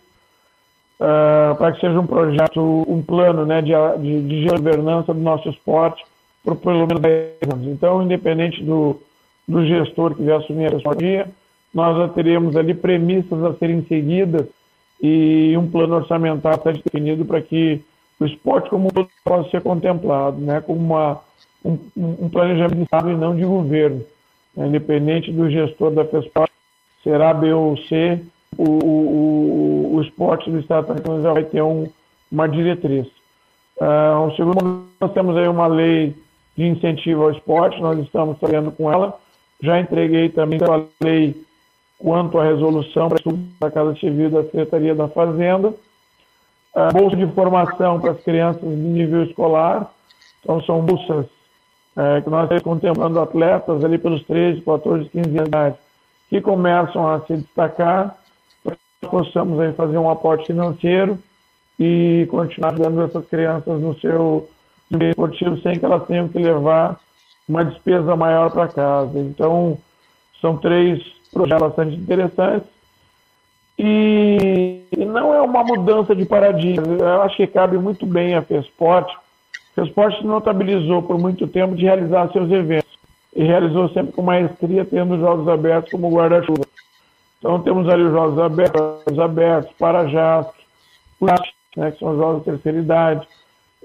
[0.99, 5.49] uh, para que seja um projeto, um plano né, de, de, de governança do nosso
[5.49, 6.03] esporte
[6.43, 7.67] por pelo menos 10 anos.
[7.67, 8.99] Então, independente do,
[9.47, 11.31] do gestor que vier assumir a responsabilidade,
[11.73, 14.47] nós já teremos ali premissas a serem seguidas
[15.01, 17.83] e um plano orçamentário está definido para que
[18.19, 21.19] o esporte como todo possa ser contemplado, né, como uma,
[21.63, 24.03] um, um planejamento de Estado e não de governo.
[24.55, 26.49] Né, independente do gestor da FESPAR,
[27.03, 28.19] será B ou C,
[28.57, 31.87] o, o, o esporte do Estado já vai ter um,
[32.31, 33.07] uma diretriz.
[33.79, 36.15] Uh, um segundo, nós temos aí uma lei
[36.57, 39.17] de incentivo ao esporte, nós estamos trabalhando com ela,
[39.61, 41.35] já entreguei também a lei
[41.99, 43.19] quanto à resolução para
[43.59, 45.73] da Casa Civil da Secretaria da Fazenda.
[46.75, 49.91] A bolsa de formação para as crianças de nível escolar.
[50.43, 51.25] Então, são bolsas
[51.95, 55.77] é, que nós estamos contemplando atletas ali pelos 13, 14, 15 anos de
[56.29, 58.15] que começam a se destacar
[59.01, 61.19] possamos aí fazer um aporte financeiro
[61.79, 64.49] e continuar ajudando essas crianças no seu
[64.91, 66.99] esportivo sem que elas tenham que levar
[67.47, 69.19] uma despesa maior para casa.
[69.19, 69.77] Então,
[70.41, 72.67] são três projetos bastante interessantes.
[73.79, 76.87] E não é uma mudança de paradigma.
[76.87, 79.07] Eu acho que cabe muito bem a FESPORT.
[79.11, 82.87] A FESPORT se notabilizou por muito tempo de realizar seus eventos.
[83.35, 86.65] e realizou sempre com maestria, tendo jogos abertos como guarda-chuva.
[87.39, 90.47] Então temos ali os jogos abertos, jogos abertos para-jazz,
[91.75, 93.27] né, que são jogos de terceira idade,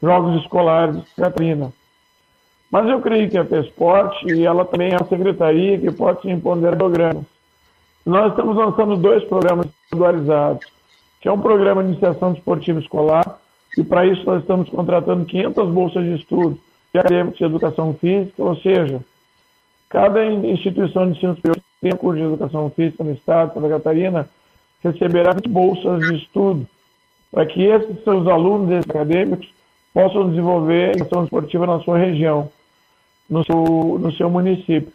[0.03, 1.73] jogos escolares Catarina.
[2.71, 6.31] Mas eu creio que a T-Sport, e ela também é a secretaria que pode se
[6.31, 7.25] imponder programas.
[8.05, 10.67] Nós estamos lançando dois programas individualizados,
[11.21, 13.39] que é um programa de iniciação esportiva escolar,
[13.77, 16.59] e para isso nós estamos contratando 500 bolsas de estudo
[16.93, 19.01] de acadêmicos de educação física, ou seja,
[19.91, 24.29] cada instituição de ensino superior tem curso de educação física no estado de Santa Catarina
[24.83, 26.67] receberá bolsas de estudo
[27.31, 29.53] para que esses seus alunos acadêmicos
[29.93, 32.49] possam desenvolver a educação esportiva na sua região,
[33.29, 34.93] no seu, no seu município.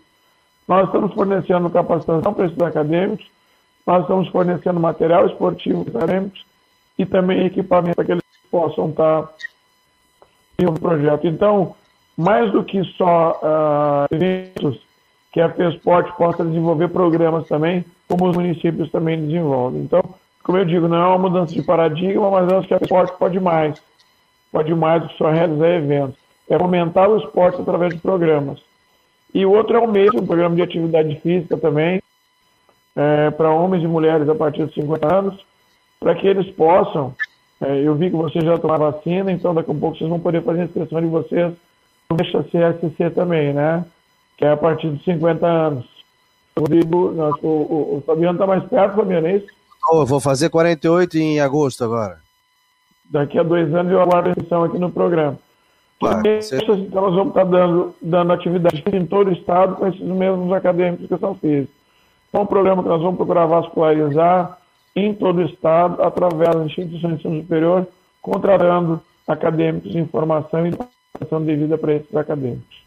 [0.67, 3.25] Nós estamos fornecendo capacitação para esses acadêmicos,
[3.85, 6.45] nós estamos fornecendo material esportivo para acadêmicos
[6.97, 9.29] e também equipamento para que eles possam estar
[10.57, 11.27] em um projeto.
[11.27, 11.75] Então,
[12.17, 14.86] mais do que só uh, eventos,
[15.31, 19.81] que a FESPORT possa desenvolver programas também, como os municípios também desenvolvem.
[19.81, 20.01] Então,
[20.43, 23.39] como eu digo, não é uma mudança de paradigma, mas acho que a FESPORT pode
[23.39, 23.81] mais.
[24.51, 26.15] Pode mais do que só realizar eventos.
[26.49, 28.59] É aumentar o esporte através de programas.
[29.33, 32.01] E o outro é o mesmo, programa de atividade física também,
[32.95, 35.45] é, para homens e mulheres a partir de 50 anos,
[35.99, 37.13] para que eles possam.
[37.59, 40.41] É, eu vi que vocês já tomaram vacina, então daqui a pouco vocês vão poder
[40.43, 41.53] fazer a inscrição de vocês
[42.09, 43.85] no CSC também, né?
[44.37, 45.85] Que é a partir de 50 anos.
[46.57, 49.47] Rodrigo, nosso, o, o, Fabiano está mais perto, Fabiano, é isso?
[49.91, 52.19] Oh, eu vou fazer 48 em agosto agora.
[53.09, 55.37] Daqui a dois anos eu aguardo a inscrição aqui no programa.
[55.99, 56.57] Claro, você...
[56.57, 60.99] Então, nós vamos estar dando, dando atividade em todo o estado com esses mesmos acadêmicos
[60.99, 61.71] de educação física.
[62.29, 64.57] Então, é um programa que nós vamos procurar vascularizar
[64.95, 67.87] em todo o estado, através das instituições de ensino superior,
[68.21, 72.86] contratando acadêmicos em formação e educação devida para esses acadêmicos.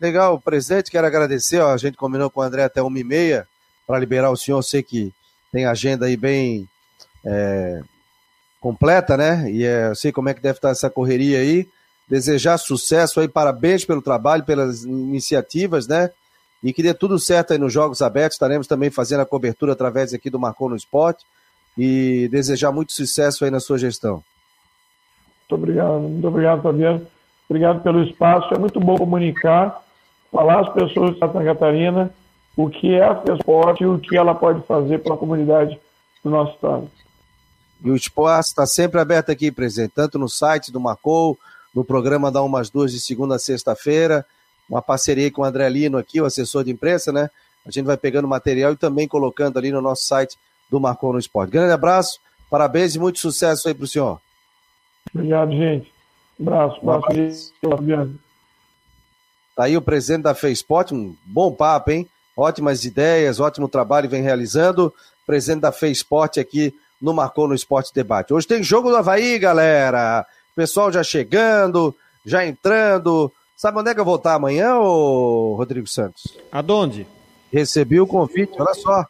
[0.00, 1.60] Legal, presidente, quero agradecer.
[1.60, 3.46] Ó, a gente combinou com o André até uma e meia
[3.86, 4.62] para liberar o senhor.
[4.62, 5.12] Sei que
[5.50, 6.68] tem agenda aí bem
[7.24, 7.80] é,
[8.60, 9.50] completa, né?
[9.50, 11.68] E é, eu sei como é que deve estar essa correria aí
[12.08, 16.10] desejar sucesso aí, parabéns pelo trabalho, pelas iniciativas, né?
[16.62, 18.34] E que dê tudo certo aí nos Jogos Abertos.
[18.34, 21.24] Estaremos também fazendo a cobertura através aqui do Marcou no Esporte
[21.76, 24.24] e desejar muito sucesso aí na sua gestão.
[25.40, 27.06] Muito obrigado, muito obrigado, Fabiano.
[27.48, 28.52] Obrigado pelo espaço.
[28.52, 29.82] É muito bom comunicar,
[30.30, 32.12] falar às pessoas de Santa Catarina
[32.56, 35.78] o que é a esporte e o que ela pode fazer para a comunidade
[36.24, 36.90] do nosso estado.
[37.84, 41.38] E o espaço está sempre aberto aqui, presidente, tanto no site do Marcou,
[41.72, 44.26] no programa da Umas Duas de segunda a sexta-feira,
[44.68, 47.30] uma parceria com o André Lino aqui, o assessor de imprensa, né?
[47.64, 50.36] A gente vai pegando material e também colocando ali no nosso site
[50.68, 51.52] do Marcou no Esporte.
[51.52, 52.18] Grande abraço,
[52.50, 54.20] parabéns e muito sucesso aí para o senhor.
[55.14, 55.92] Obrigado, gente.
[56.40, 58.27] Um abraço, um abraço.
[59.58, 62.08] Tá aí o presidente da FESPORT, um bom papo, hein?
[62.36, 64.94] Ótimas ideias, ótimo trabalho vem realizando.
[65.26, 68.32] Presidente da FESPORT aqui no Marcou no Esporte Debate.
[68.32, 71.92] Hoje tem jogo do Havaí, galera pessoal já chegando,
[72.24, 73.32] já entrando.
[73.56, 76.38] Sabe onde é que eu vou estar amanhã, ô Rodrigo Santos?
[76.52, 77.04] Aonde?
[77.52, 79.06] Recebi o convite, olha só.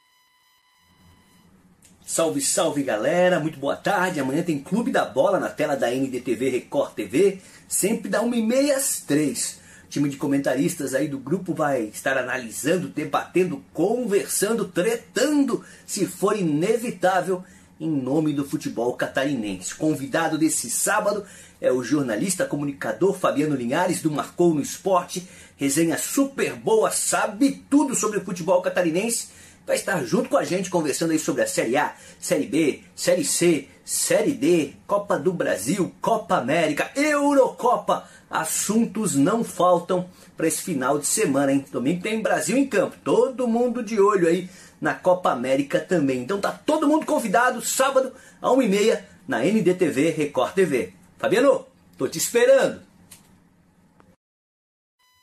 [2.06, 4.18] Salve, salve galera, muito boa tarde.
[4.18, 9.00] Amanhã tem Clube da Bola na tela da NDTV Record TV, sempre da 1h30 às
[9.00, 16.06] 3 o time de comentaristas aí do grupo vai estar analisando, debatendo, conversando, tretando, se
[16.06, 17.42] for inevitável,
[17.80, 19.74] em nome do futebol catarinense.
[19.74, 21.24] Convidado desse sábado
[21.60, 25.28] é o jornalista comunicador Fabiano Linhares do Marcou no Esporte.
[25.56, 29.28] Resenha super boa, sabe tudo sobre o futebol catarinense.
[29.68, 33.22] Vai estar junto com a gente conversando aí sobre a Série A, Série B, Série
[33.22, 38.08] C, Série D, Copa do Brasil, Copa América, Eurocopa.
[38.30, 41.66] Assuntos não faltam para esse final de semana, hein?
[41.70, 42.96] Domingo tem Brasil em campo.
[43.04, 44.48] Todo mundo de olho aí
[44.80, 46.22] na Copa América também.
[46.22, 50.94] Então tá todo mundo convidado, sábado, a 1h30, na NDTV Record TV.
[51.18, 51.66] Fabiano,
[51.98, 52.80] tô te esperando.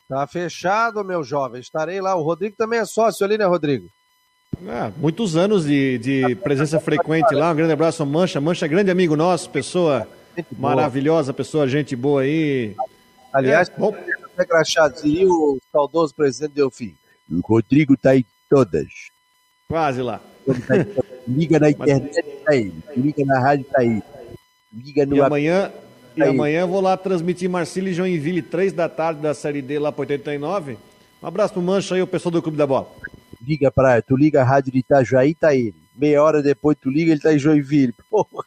[0.07, 1.59] Tá fechado, meu jovem.
[1.59, 2.15] Estarei lá.
[2.15, 3.94] O Rodrigo também é sócio ali, né, Rodrigo?
[4.67, 7.51] Ah, muitos anos de, de presença frequente lá.
[7.51, 8.39] Um grande abraço ao Mancha.
[8.39, 10.07] Mancha, grande amigo nosso, pessoa
[10.57, 12.75] maravilhosa, pessoa, gente boa aí.
[13.31, 13.93] Aliás, é, bom...
[15.03, 16.95] e o saudoso presidente Delfim.
[17.29, 18.87] O Rodrigo tá em todas.
[19.67, 20.21] Quase lá.
[21.27, 22.73] Liga na internet, tá aí.
[22.95, 24.01] Liga na rádio, tá aí.
[24.73, 25.15] Liga no.
[25.15, 25.71] E amanhã,
[26.17, 29.61] tá e amanhã eu vou lá transmitir Marcílio e Joinville, três da tarde da Série
[29.61, 30.77] D lá para 89.
[31.21, 32.91] Um abraço pro Mancha aí, o pessoal do Clube da Bola.
[33.45, 35.75] Liga pra tu liga a rádio de Itajaí, tá ele.
[35.95, 37.93] Meia hora depois tu liga, ele tá em Joinville.
[38.09, 38.45] Porra.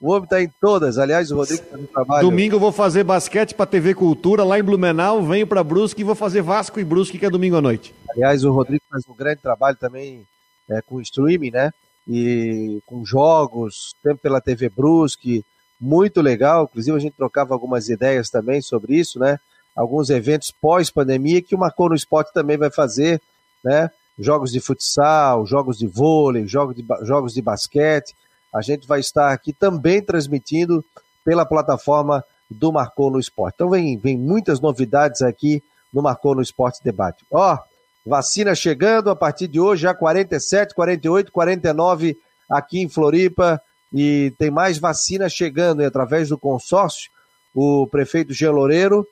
[0.00, 0.98] O homem está em todas.
[0.98, 2.28] Aliás, o Rodrigo faz um trabalho.
[2.28, 6.04] Domingo eu vou fazer basquete para TV Cultura lá em Blumenau, venho para Brusque e
[6.04, 7.94] vou fazer Vasco e Brusque, que é domingo à noite.
[8.10, 10.26] Aliás, o Rodrigo faz um grande trabalho também
[10.68, 11.72] é, com streaming, né?
[12.06, 15.44] E com jogos, sempre pela TV Brusque,
[15.80, 16.64] muito legal.
[16.64, 19.38] Inclusive, a gente trocava algumas ideias também sobre isso, né?
[19.74, 23.20] Alguns eventos pós-pandemia que o Marcou no Esporte também vai fazer,
[23.64, 23.90] né?
[24.18, 28.14] Jogos de futsal, jogos de vôlei, jogos de, jogos de basquete.
[28.54, 30.84] A gente vai estar aqui também transmitindo
[31.24, 33.56] pela plataforma do Marcou no Esporte.
[33.56, 37.24] Então, vem, vem muitas novidades aqui no Marcou no Esporte Debate.
[37.30, 37.58] Ó,
[38.04, 42.16] vacina chegando a partir de hoje, já 47, 48, 49
[42.48, 43.60] aqui em Floripa
[43.92, 47.10] e tem mais vacina chegando e através do consórcio.
[47.54, 49.06] O prefeito Jean Loureiro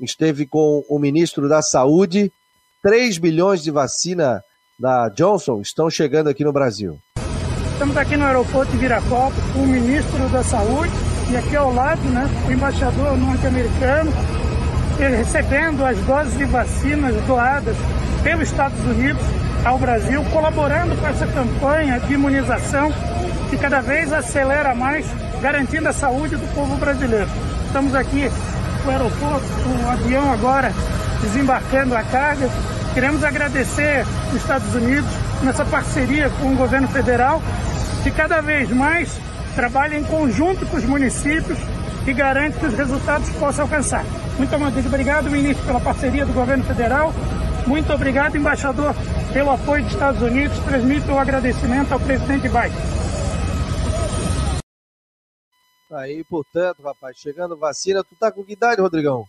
[0.00, 2.32] esteve com o ministro da Saúde.
[2.82, 4.42] 3 bilhões de vacina
[4.80, 6.98] da Johnson estão chegando aqui no Brasil.
[7.72, 10.92] Estamos aqui no aeroporto de Viracopos com o ministro da Saúde
[11.30, 14.10] e aqui ao lado, né, o embaixador norte-americano
[14.98, 17.76] recebendo as doses de vacinas doadas
[18.22, 19.22] pelos Estados Unidos
[19.64, 22.92] ao Brasil, colaborando com essa campanha de imunização
[23.48, 25.06] que cada vez acelera mais,
[25.40, 27.28] garantindo a saúde do povo brasileiro.
[27.66, 28.30] Estamos aqui
[28.84, 30.72] no aeroporto, com o avião agora
[31.22, 32.48] desembarcando a carga.
[32.94, 35.10] Queremos agradecer os Estados Unidos
[35.42, 37.40] nessa parceria com o governo federal,
[38.02, 39.16] que cada vez mais
[39.54, 41.58] trabalha em conjunto com os municípios
[42.06, 44.04] e garante que os resultados possam alcançar.
[44.36, 44.54] Muito
[44.86, 47.12] obrigado, ministro, pela parceria do governo federal.
[47.66, 48.94] Muito obrigado, embaixador,
[49.32, 50.58] pelo apoio dos Estados Unidos.
[50.60, 52.72] Transmito o agradecimento ao presidente Biden.
[55.92, 59.24] Aí, portanto, rapaz, chegando vacina, tu tá com que idade, Rodrigão?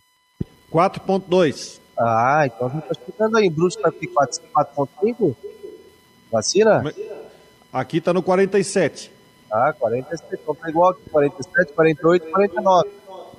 [0.72, 1.81] 4.2.
[2.02, 3.48] Ah, então já tá chegando aí.
[3.48, 5.36] Brusque tá com 4.5?
[6.30, 6.82] Vacina?
[7.72, 9.12] Aqui tá no 47.
[9.50, 10.40] Ah, 47.
[10.42, 12.90] Então tá igual aqui, 47, 48, 49.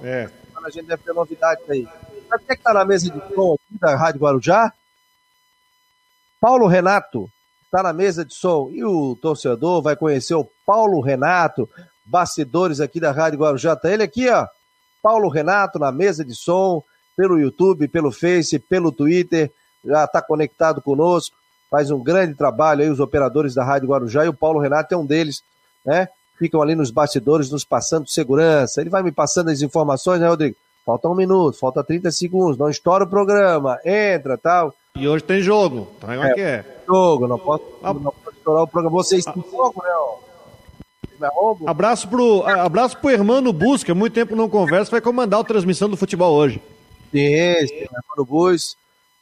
[0.03, 0.29] É.
[0.49, 1.87] Então a gente deve ter novidade aí.
[2.29, 4.73] Sabe quem é que tá na mesa de som aqui da Rádio Guarujá?
[6.39, 7.29] Paulo Renato
[7.65, 8.69] está na mesa de som.
[8.71, 11.69] E o torcedor vai conhecer o Paulo Renato,
[12.05, 13.75] bastidores aqui da Rádio Guarujá.
[13.75, 14.47] Tá ele aqui, ó.
[15.01, 16.83] Paulo Renato na mesa de som,
[17.15, 19.51] pelo YouTube, pelo Face, pelo Twitter,
[19.83, 21.35] já está conectado conosco,
[21.69, 24.97] faz um grande trabalho aí, os operadores da Rádio Guarujá, e o Paulo Renato é
[24.97, 25.43] um deles,
[25.85, 26.07] né?
[26.37, 28.81] Ficam ali nos bastidores, nos passando segurança.
[28.81, 30.55] Ele vai me passando as informações, né, Rodrigo?
[30.85, 34.73] Falta um minuto, falta 30 segundos, não estoura o programa, entra tal.
[34.95, 36.65] E hoje tem jogo, tá é, que é.
[36.85, 38.97] Jogo, não posso, ah, não posso estourar o programa.
[38.97, 39.89] Vocês têm jogo, né?
[39.95, 40.17] Ó.
[41.65, 45.95] Abraço pro, abraço pro Hermano Busca, muito tempo não conversa, vai comandar a transmissão do
[45.95, 46.61] futebol hoje.
[47.19, 48.75] Sim, Hermano Bus,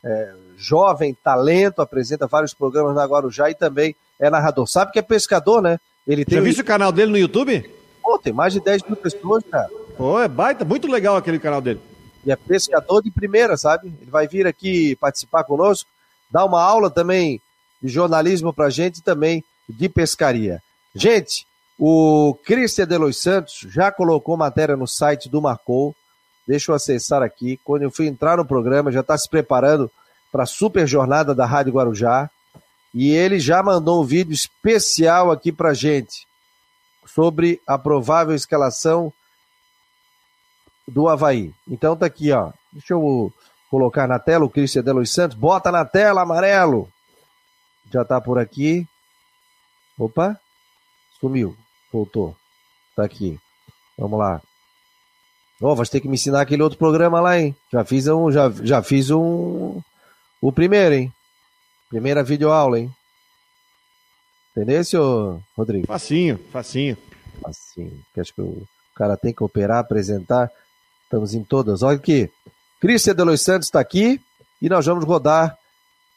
[0.04, 4.68] é, jovem, talento, apresenta vários programas na Guarujá e também é narrador.
[4.68, 5.80] Sabe que é pescador, né?
[6.08, 7.70] Ele tem Já viu o canal dele no YouTube?
[8.02, 9.70] Pô, tem mais de 10 mil pessoas, cara.
[9.98, 11.80] Pô, é baita, muito legal aquele canal dele.
[12.26, 13.94] E é pescador de primeira, sabe?
[14.02, 15.90] Ele vai vir aqui participar conosco,
[16.30, 17.42] dar uma aula também
[17.82, 20.62] de jornalismo pra gente e também de pescaria.
[20.94, 21.46] Gente,
[21.78, 25.96] o Cristian Delois Santos já colocou matéria no site do Marcou.
[26.48, 27.60] Deixa eu acessar aqui.
[27.64, 29.90] Quando eu fui entrar no programa, já está se preparando
[30.32, 32.30] para a super jornada da Rádio Guarujá.
[32.94, 36.28] E ele já mandou um vídeo especial aqui para gente
[37.06, 39.12] sobre a provável escalação
[40.88, 41.54] do Havaí.
[41.68, 42.52] Então tá aqui, ó.
[42.72, 43.32] Deixa eu
[43.70, 45.38] colocar na tela o Cristian Delois Santos.
[45.38, 46.92] Bota na tela, amarelo.
[47.92, 48.88] Já tá por aqui.
[49.98, 50.40] Opa,
[51.20, 51.56] sumiu.
[51.92, 52.36] Voltou.
[52.96, 53.40] Tá aqui.
[53.98, 54.42] Vamos lá.
[55.62, 57.56] Ó, oh, vai ter que me ensinar aquele outro programa lá, hein?
[57.72, 59.80] Já fiz um, já, já fiz um,
[60.42, 61.14] o primeiro, hein?
[61.88, 62.92] Primeira videoaula, hein?
[64.52, 65.86] Entendeu, senhor Rodrigo?
[65.86, 66.98] Facinho, facinho.
[67.42, 68.04] Facinho.
[68.14, 70.50] Que acho que o cara tem que operar, apresentar.
[71.04, 71.84] Estamos em todas.
[71.84, 72.30] Olha aqui.
[72.80, 74.20] Cristian Delois Santos está aqui
[74.62, 75.58] e nós vamos rodar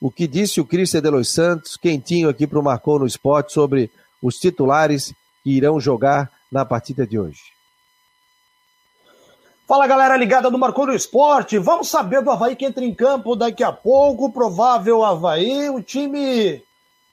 [0.00, 3.90] o que disse o Cristian Delois Santos, quentinho aqui para o Marcou no Esporte, sobre
[4.22, 7.53] os titulares que irão jogar na partida de hoje.
[9.66, 13.35] Fala galera ligada no Marcou no Esporte, vamos saber do Havaí que entra em campo
[13.35, 16.62] daqui a pouco, provável Havaí, o time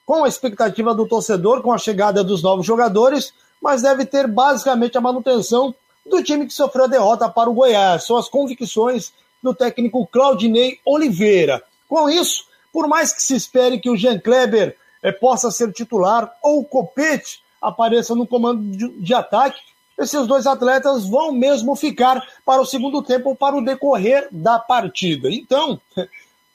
[0.05, 4.97] com a expectativa do torcedor, com a chegada dos novos jogadores, mas deve ter basicamente
[4.97, 5.73] a manutenção
[6.05, 10.77] do time que sofreu a derrota para o Goiás, são as convicções do técnico Claudinei
[10.85, 11.63] Oliveira.
[11.87, 16.29] Com isso, por mais que se espere que o Jean Kleber eh, possa ser titular
[16.43, 19.61] ou o Copete apareça no comando de, de ataque.
[19.97, 25.29] Esses dois atletas vão mesmo ficar para o segundo tempo, para o decorrer da partida.
[25.29, 25.79] Então,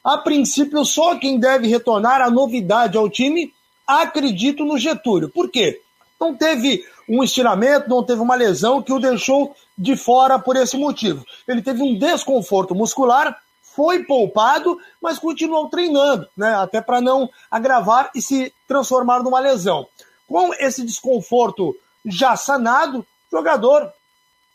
[0.04, 3.52] a princípio, só quem deve retornar a novidade ao time,
[3.86, 5.28] acredito no Getúlio.
[5.28, 5.80] Por quê?
[6.20, 10.76] Não teve um estiramento, não teve uma lesão que o deixou de fora por esse
[10.76, 11.24] motivo.
[11.46, 16.54] Ele teve um desconforto muscular, foi poupado, mas continuou treinando, né?
[16.54, 19.86] Até para não agravar e se transformar numa lesão.
[20.26, 23.06] Com esse desconforto já sanado,
[23.36, 23.92] jogador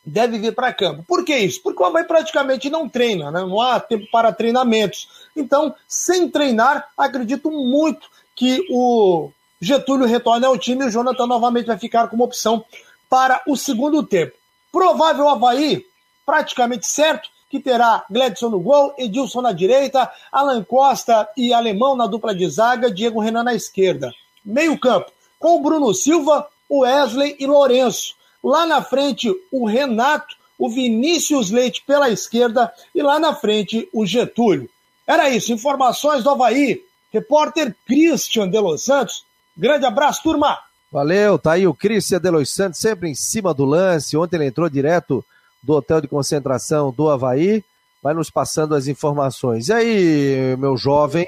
[0.03, 1.03] deve vir para campo.
[1.07, 1.61] Por que isso?
[1.61, 3.41] Porque o Havaí praticamente não treina, né?
[3.41, 5.07] não há tempo para treinamentos.
[5.35, 9.29] Então, sem treinar, acredito muito que o
[9.59, 12.65] Getúlio retorne ao time e o Jonathan novamente vai ficar como opção
[13.09, 14.33] para o segundo tempo.
[14.71, 15.85] Provável Havaí,
[16.25, 22.07] praticamente certo, que terá Gledson no gol, Edilson na direita, Alan Costa e Alemão na
[22.07, 24.11] dupla de zaga, Diego Renan na esquerda.
[24.43, 28.15] Meio campo, com o Bruno Silva, o Wesley e Lourenço.
[28.43, 34.05] Lá na frente, o Renato, o Vinícius Leite pela esquerda e lá na frente, o
[34.05, 34.69] Getúlio.
[35.07, 36.81] Era isso, informações do Havaí.
[37.11, 39.25] Repórter Christian de Los Santos.
[39.57, 40.57] Grande abraço, turma!
[40.91, 44.15] Valeu, tá aí o Christian de Los Santos, sempre em cima do lance.
[44.17, 45.23] Ontem ele entrou direto
[45.61, 47.63] do hotel de concentração do Havaí,
[48.01, 49.69] vai nos passando as informações.
[49.69, 51.27] E aí, meu jovem?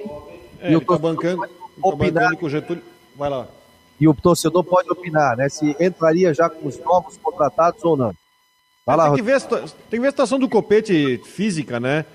[0.59, 1.47] É, e o tá bancando,
[1.81, 2.83] opinar, tá com o Getúlio.
[3.15, 3.47] Vai lá.
[3.99, 5.47] E o torcedor pode opinar, né?
[5.49, 8.13] Se entraria já com os novos contratados ou não.
[8.85, 12.05] Vai lá, tem, que ver, tem que ver a situação do Copete física, né?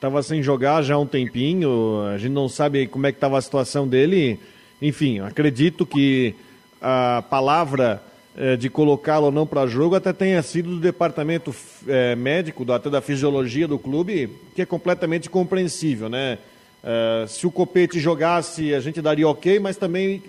[0.00, 3.38] Tava sem jogar já há um tempinho, a gente não sabe como é que estava
[3.38, 4.38] a situação dele.
[4.80, 6.34] Enfim, acredito que
[6.80, 8.02] a palavra
[8.36, 11.52] é, de colocá-lo ou não para jogo até tenha sido do departamento
[11.88, 16.38] é, médico, até da fisiologia do clube, que é completamente compreensível, né?
[16.82, 20.22] É, se o Copete jogasse, a gente daria ok, mas também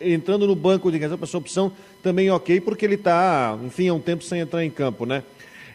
[0.00, 4.00] entrando no banco de reserva essa opção, também ok, porque ele está, enfim, há um
[4.00, 5.22] tempo sem entrar em campo, né?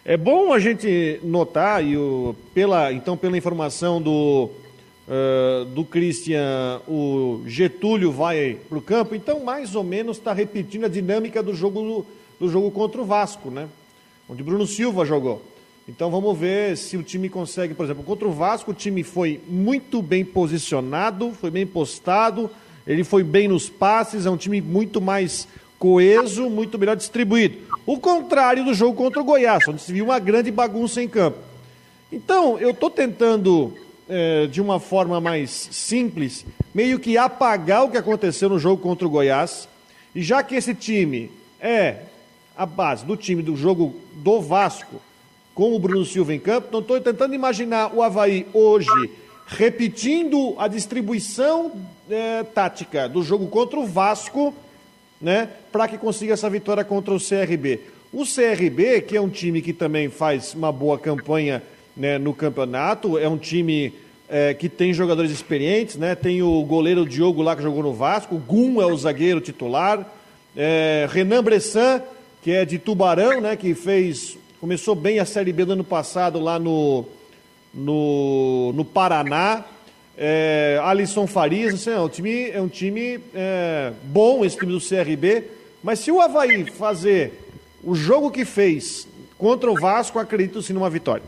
[0.06, 4.50] É bom a gente notar, e o, pela, então, pela informação do,
[5.08, 10.86] uh, do Christian, o Getúlio vai para o campo, então mais ou menos está repetindo
[10.86, 12.06] a dinâmica do jogo,
[12.40, 13.68] do jogo contra o Vasco, né?
[14.28, 15.44] Onde Bruno Silva jogou.
[15.90, 19.42] Então vamos ver se o time consegue, por exemplo, contra o Vasco, o time foi
[19.48, 22.48] muito bem posicionado, foi bem postado,
[22.86, 25.48] ele foi bem nos passes, é um time muito mais
[25.80, 27.58] coeso, muito melhor distribuído.
[27.88, 31.40] O contrário do jogo contra o Goiás, onde se viu uma grande bagunça em campo.
[32.12, 33.74] Então, eu estou tentando
[34.08, 39.08] é, de uma forma mais simples, meio que apagar o que aconteceu no jogo contra
[39.08, 39.68] o Goiás.
[40.14, 42.04] E já que esse time é
[42.56, 45.02] a base do time do jogo do Vasco,
[45.60, 48.88] com o Bruno Silva em campo, então estou tentando imaginar o Havaí hoje
[49.46, 51.74] repetindo a distribuição
[52.10, 54.56] é, tática do jogo contra o Vasco,
[55.20, 57.82] né, para que consiga essa vitória contra o CRB.
[58.14, 61.62] O CRB, que é um time que também faz uma boa campanha
[61.94, 63.18] né, no campeonato.
[63.18, 63.94] É um time
[64.30, 66.16] é, que tem jogadores experientes, né?
[66.16, 70.10] Tem o goleiro Diogo lá que jogou no Vasco, Gum é o zagueiro titular,
[70.56, 72.02] é, Renan Bressan,
[72.42, 73.58] que é de Tubarão, né?
[73.58, 74.38] Que fez.
[74.60, 77.06] Começou bem a Série B do ano passado lá no,
[77.74, 79.64] no, no Paraná.
[80.18, 84.82] É, Alisson Farias, assim, é um time, é um time é, bom, esse time do
[84.82, 85.46] CRB.
[85.82, 87.50] Mas se o Havaí fazer
[87.82, 89.08] o jogo que fez
[89.38, 91.24] contra o Vasco, acredito sim numa vitória.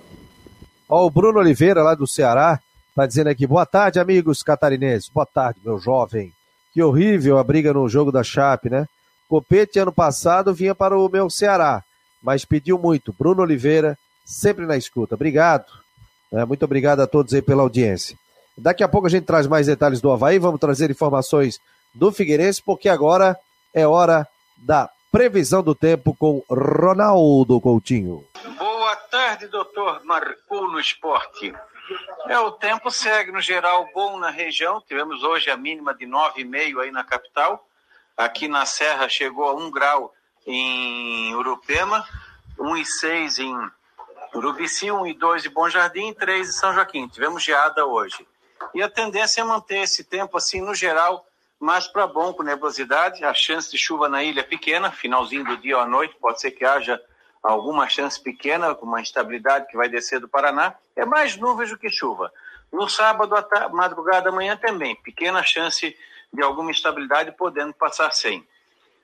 [0.89, 2.59] Ó, o Bruno Oliveira, lá do Ceará,
[2.93, 5.07] tá dizendo aqui: boa tarde, amigos catarinenses.
[5.07, 6.33] Boa tarde, meu jovem.
[6.73, 8.85] Que horrível a briga no jogo da Chape, né?
[9.29, 11.81] Copete, ano passado, vinha para o meu Ceará,
[12.21, 13.13] mas pediu muito.
[13.17, 15.15] Bruno Oliveira, sempre na escuta.
[15.15, 15.65] Obrigado.
[16.31, 18.17] É, muito obrigado a todos aí pela audiência.
[18.57, 21.59] Daqui a pouco a gente traz mais detalhes do Havaí, vamos trazer informações
[21.93, 23.37] do Figueirense, porque agora
[23.73, 28.25] é hora da previsão do tempo com Ronaldo Coutinho.
[28.57, 30.01] Boa tarde, doutor.
[30.05, 31.53] Marcou no esporte.
[32.27, 34.81] É, o tempo segue, no geral, bom na região.
[34.87, 37.65] Tivemos hoje a mínima de 9,5 aí na capital.
[38.15, 40.13] Aqui na Serra chegou a 1 grau
[40.45, 42.05] em Urupema,
[42.57, 43.71] 1,6 em
[44.35, 47.07] Urubici, 1,2 em Bom Jardim, 3 em São Joaquim.
[47.07, 48.25] Tivemos geada hoje.
[48.73, 51.25] E a tendência é manter esse tempo assim, no geral,
[51.59, 53.23] mais para bom, com nebulosidade.
[53.23, 56.39] A chance de chuva na ilha é pequena, finalzinho do dia ou à noite, pode
[56.39, 57.01] ser que haja
[57.43, 61.77] alguma chance pequena, com uma instabilidade que vai descer do Paraná, é mais nuvens do
[61.77, 62.31] que chuva.
[62.71, 65.95] No sábado, à madrugada da manhã também, pequena chance
[66.31, 68.47] de alguma instabilidade, podendo passar sem.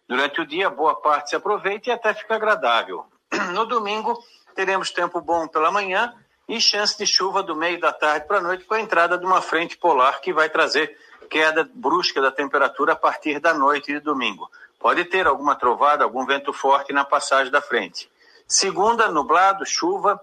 [0.07, 3.05] Durante o dia, boa parte se aproveita e até fica agradável.
[3.51, 4.17] No domingo,
[4.55, 6.13] teremos tempo bom pela manhã
[6.47, 9.25] e chance de chuva do meio da tarde para a noite com a entrada de
[9.25, 10.97] uma frente polar que vai trazer
[11.29, 14.49] queda brusca da temperatura a partir da noite de domingo.
[14.79, 18.09] Pode ter alguma trovada, algum vento forte na passagem da frente.
[18.47, 20.19] Segunda, nublado, chuva,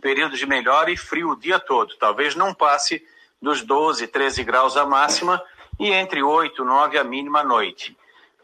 [0.00, 1.96] períodos de melhora e frio o dia todo.
[1.96, 3.04] Talvez não passe
[3.42, 5.42] dos 12, 13 graus a máxima
[5.78, 7.96] e entre 8 e 9 a mínima noite.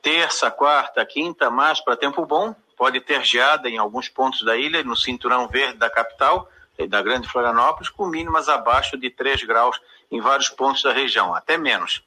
[0.05, 2.55] Terça, quarta, quinta, mais para tempo bom.
[2.76, 6.46] Pode ter geada em alguns pontos da ilha, no cinturão verde da capital,
[6.88, 9.80] da Grande Florianópolis, com mínimas abaixo de 3 graus
[10.11, 12.05] em vários pontos da região, até menos.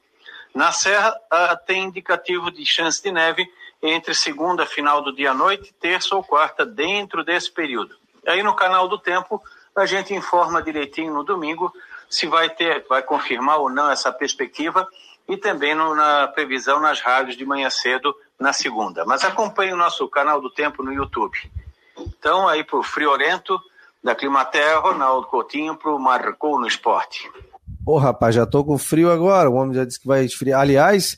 [0.54, 3.50] Na Serra, ah, tem indicativo de chance de neve
[3.82, 7.96] entre segunda, final do dia à noite, terça ou quarta, dentro desse período.
[8.28, 9.42] Aí no canal do Tempo,
[9.76, 11.74] a gente informa direitinho no domingo
[12.10, 14.88] se vai ter, vai confirmar ou não essa perspectiva
[15.28, 19.06] e também no, na previsão nas rádios de manhã cedo na segunda.
[19.06, 21.38] Mas acompanhe o nosso canal do Tempo no YouTube.
[21.98, 23.60] Então, aí para o Friorento,
[24.04, 27.30] da Climaterra, Ronaldo Coutinho, para o Marcou no Esporte.
[27.86, 29.50] Ô, rapaz, já tô com frio agora.
[29.50, 30.62] O homem já disse que vai esfriar.
[30.62, 31.18] Aliás,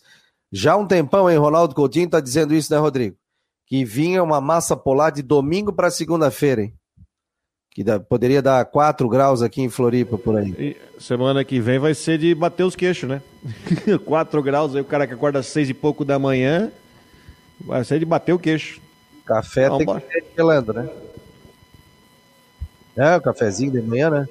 [0.51, 1.37] já há um tempão, hein?
[1.37, 3.15] Ronaldo Coutinho tá dizendo isso, né, Rodrigo?
[3.67, 6.78] Que vinha uma massa polar de domingo para segunda-feira, hein?
[7.79, 10.53] Que dá, poderia dar 4 graus aqui em Floripa por aí.
[10.59, 13.21] E semana que vem vai ser de bater os queixos, né?
[14.03, 16.73] 4 graus, aí o cara que acorda às 6 e pouco da manhã
[17.57, 18.81] vai ser de bater o queixo.
[19.25, 20.01] Café Vamos tem embora.
[20.01, 20.89] que ser gelando, né?
[22.97, 24.27] É, o cafezinho de manhã, né?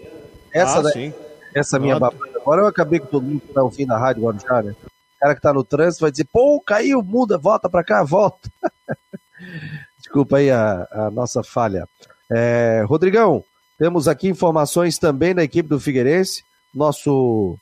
[0.53, 1.14] Essa, ah, sim.
[1.55, 2.30] essa minha babada.
[2.36, 4.76] Agora eu acabei com todo mundo que tá ouvindo a rádio Guarujá, né?
[4.82, 8.51] O cara que tá no trânsito vai dizer, pô, caiu, muda, volta pra cá, volta.
[9.96, 11.88] Desculpa aí a, a nossa falha.
[12.31, 13.45] É, Rodrigão,
[13.79, 16.43] temos aqui informações também da equipe do Figueirense.
[16.74, 17.57] Nosso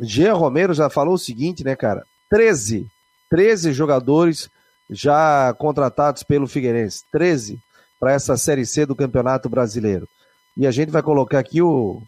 [0.00, 2.04] Jean Romero já falou o seguinte, né, cara?
[2.30, 2.86] 13,
[3.30, 4.50] 13 jogadores
[4.90, 7.04] já contratados pelo Figueirense.
[7.12, 7.60] 13
[7.98, 10.08] para essa Série C do Campeonato Brasileiro.
[10.56, 12.02] E a gente vai colocar aqui o,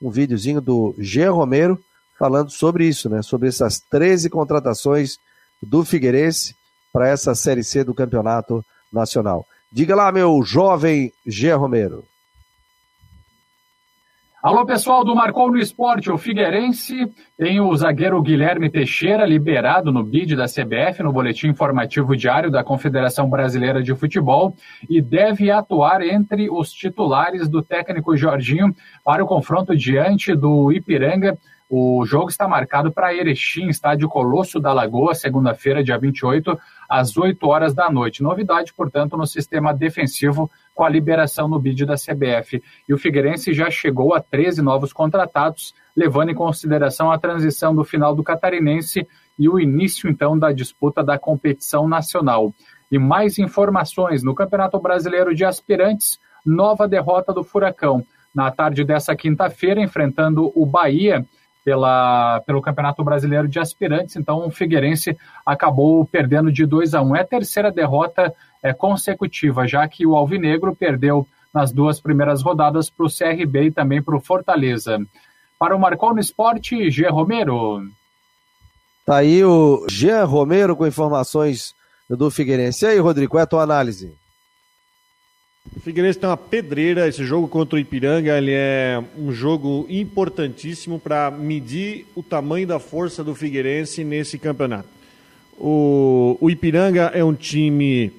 [0.00, 1.82] um videozinho do Jean Romero
[2.18, 3.22] falando sobre isso, né?
[3.22, 5.18] Sobre essas 13 contratações
[5.62, 6.54] do Figueirense
[6.92, 9.46] para essa Série C do Campeonato Nacional.
[9.70, 12.04] Diga lá, meu jovem Jean Romero.
[14.46, 16.94] Alô, pessoal do Marcou no Esporte, o Figueirense
[17.36, 22.62] tem o zagueiro Guilherme Teixeira liberado no bid da CBF, no boletim informativo diário da
[22.62, 24.54] Confederação Brasileira de Futebol,
[24.88, 28.72] e deve atuar entre os titulares do técnico Jorginho
[29.04, 31.36] para o confronto diante do Ipiranga
[31.68, 36.56] o jogo está marcado para Erechim, estádio Colosso da Lagoa, segunda-feira, dia 28,
[36.88, 38.22] às 8 horas da noite.
[38.22, 42.62] Novidade, portanto, no sistema defensivo com a liberação no bid da CBF.
[42.88, 47.82] E o Figueirense já chegou a 13 novos contratados, levando em consideração a transição do
[47.82, 49.04] final do Catarinense
[49.36, 52.54] e o início, então, da disputa da competição nacional.
[52.92, 58.04] E mais informações no Campeonato Brasileiro de Aspirantes, nova derrota do Furacão.
[58.32, 61.26] Na tarde dessa quinta-feira, enfrentando o Bahia,
[61.66, 67.08] pela, pelo Campeonato Brasileiro de Aspirantes, então o Figueirense acabou perdendo de 2 a 1.
[67.08, 67.16] Um.
[67.16, 72.88] É a terceira derrota é, consecutiva, já que o Alvinegro perdeu nas duas primeiras rodadas
[72.88, 74.96] para o CRB e também para o Fortaleza.
[75.58, 77.08] Para o Marcou no Esporte, G.
[77.08, 77.82] Romero.
[79.04, 81.74] Tá aí o Jean Romero com informações
[82.08, 82.84] do Figueirense.
[82.84, 84.14] E aí, Rodrigo, qual é a tua análise?
[85.74, 87.08] O Figueirense tem uma pedreira.
[87.08, 92.78] Esse jogo contra o Ipiranga ele é um jogo importantíssimo para medir o tamanho da
[92.78, 94.88] força do Figueirense nesse campeonato.
[95.58, 98.12] O, o Ipiranga é um time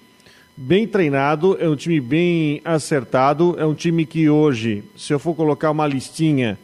[0.55, 5.35] bem treinado, é um time bem acertado, é um time que hoje, se eu for
[5.35, 6.57] colocar uma listinha,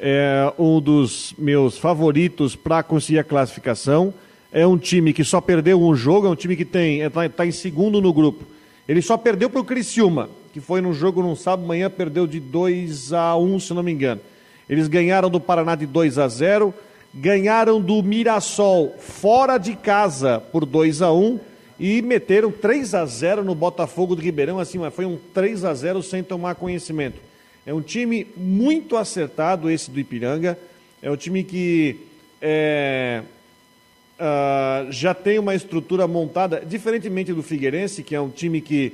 [0.00, 4.12] é um dos meus favoritos para conseguir a classificação.
[4.50, 7.28] É um time que só perdeu um jogo, é um time que tem está é,
[7.28, 8.55] tá em segundo no grupo
[8.88, 12.40] ele só perdeu para o Criciúma, que foi num jogo num sábado manhã, perdeu de
[12.40, 14.20] 2 a 1, se não me engano.
[14.68, 16.72] Eles ganharam do Paraná de 2 a 0,
[17.14, 21.40] ganharam do Mirassol fora de casa por 2 a 1
[21.78, 25.74] e meteram 3 a 0 no Botafogo do Ribeirão, assim, mas foi um 3 a
[25.74, 27.20] 0 sem tomar conhecimento.
[27.64, 30.58] É um time muito acertado esse do Ipiranga,
[31.02, 32.00] é um time que
[32.40, 33.22] é,
[34.18, 38.92] uh, já tem uma estrutura montada, diferentemente do Figueirense, que é um time que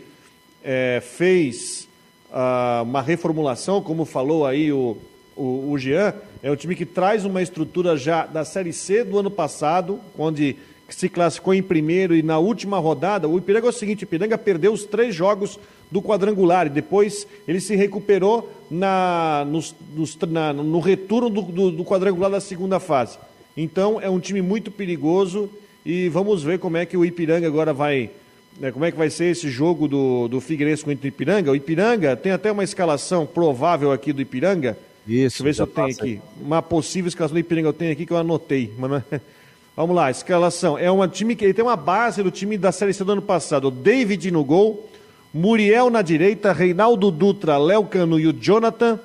[0.62, 1.88] é, fez
[2.30, 4.96] uh, uma reformulação, como falou aí o,
[5.36, 9.18] o, o Jean, é um time que traz uma estrutura já da Série C do
[9.18, 10.56] ano passado, onde
[10.88, 14.36] se classificou em primeiro e na última rodada, o Ipiranga é o seguinte, o Ipiranga
[14.36, 15.58] perdeu os três jogos
[15.90, 21.70] do quadrangular e depois ele se recuperou na, nos, nos, na, no retorno do, do,
[21.70, 23.18] do quadrangular da segunda fase.
[23.56, 25.50] Então é um time muito perigoso
[25.84, 28.10] e vamos ver como é que o Ipiranga agora vai.
[28.58, 31.50] Né, como é que vai ser esse jogo do, do Figueirense contra o Ipiranga?
[31.50, 34.76] O Ipiranga tem até uma escalação provável aqui do Ipiranga.
[35.06, 35.42] Isso.
[35.42, 36.20] Deixa eu ver se eu tenho aqui.
[36.40, 38.70] Uma possível escalação do Ipiranga eu tenho aqui que eu anotei.
[39.10, 39.20] É...
[39.74, 40.76] Vamos lá, escalação.
[40.76, 43.22] É um time que ele tem uma base do time da Série C do ano
[43.22, 43.68] passado.
[43.68, 44.86] O David no gol,
[45.32, 49.00] Muriel na direita, Reinaldo Dutra, Léo Cano e o Jonathan.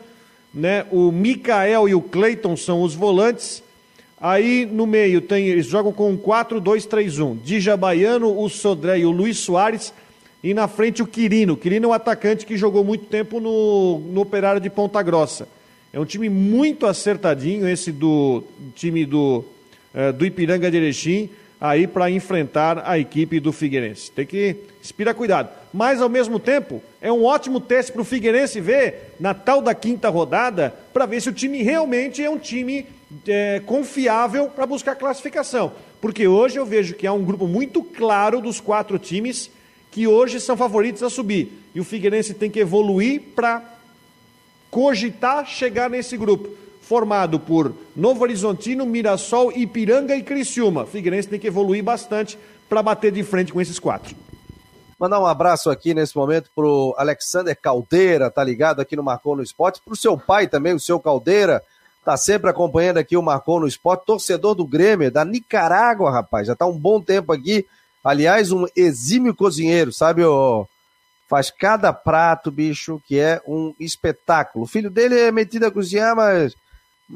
[0.54, 0.86] Né?
[0.91, 3.64] O Mikael e o Cleiton são os volantes.
[4.20, 7.39] Aí no meio tem, eles jogam com um 4-2-3-1.
[7.43, 9.93] Dija Baiano, o Sodré e o Luiz Soares.
[10.43, 11.53] E na frente o Quirino.
[11.53, 15.47] O Quirino é um atacante que jogou muito tempo no, no Operário de Ponta Grossa.
[15.93, 18.43] É um time muito acertadinho, esse do
[18.76, 19.43] time do,
[19.93, 21.30] é, do Ipiranga de Erechim,
[21.60, 24.12] aí para enfrentar a equipe do Figueirense.
[24.12, 25.49] Tem que inspirar cuidado.
[25.74, 29.74] Mas, ao mesmo tempo, é um ótimo teste para o Figueirense ver na tal da
[29.74, 32.86] quinta rodada, para ver se o time realmente é um time
[33.28, 35.72] é, confiável para buscar classificação.
[35.99, 39.49] Porque hoje eu vejo que há um grupo muito claro dos quatro times
[39.91, 41.51] que hoje são favoritos a subir.
[41.74, 43.64] E o Figueirense tem que evoluir para
[44.70, 46.49] cogitar chegar nesse grupo,
[46.88, 50.86] formado por Novo Horizontino, Mirassol, Ipiranga e Criciúma.
[50.86, 54.16] Figueirense tem que evoluir bastante para bater de frente com esses quatro.
[54.98, 59.44] Mandar um abraço aqui nesse momento pro Alexander Caldeira, tá ligado aqui no Marcou no
[59.44, 61.62] Esporte, pro seu pai também, o seu Caldeira,
[62.06, 66.56] tá sempre acompanhando aqui o Marcou no Esporte, torcedor do Grêmio, da Nicarágua, rapaz, já
[66.56, 67.68] tá um bom tempo aqui,
[68.04, 70.66] aliás, um exímio cozinheiro, sabe, o
[71.30, 74.64] faz cada prato, bicho, que é um espetáculo.
[74.64, 76.56] O filho dele é metido a cozinhar, mas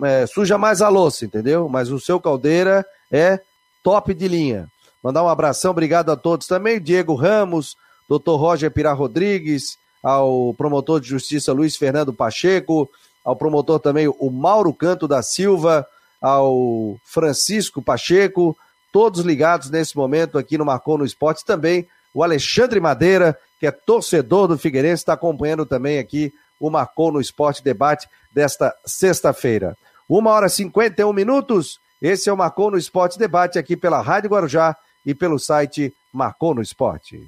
[0.03, 1.67] é, suja mais a louça, entendeu?
[1.67, 3.39] Mas o seu caldeira é
[3.83, 4.67] top de linha.
[5.03, 6.79] Mandar um abração, obrigado a todos também.
[6.79, 7.75] Diego Ramos,
[8.09, 8.31] Dr.
[8.31, 12.89] Roger Pirá Rodrigues, ao promotor de justiça Luiz Fernando Pacheco,
[13.23, 15.85] ao promotor também o Mauro Canto da Silva,
[16.21, 18.55] ao Francisco Pacheco,
[18.91, 21.45] todos ligados nesse momento aqui no Marcou no Esporte.
[21.45, 27.11] Também o Alexandre Madeira, que é torcedor do Figueirense, está acompanhando também aqui o Marcou
[27.11, 29.75] no Esporte Debate desta sexta-feira.
[30.07, 31.79] Uma hora e 51 minutos.
[31.99, 36.53] Esse é o Marcou no Esporte Debate aqui pela Rádio Guarujá e pelo site Marcou
[36.53, 37.27] no Esporte.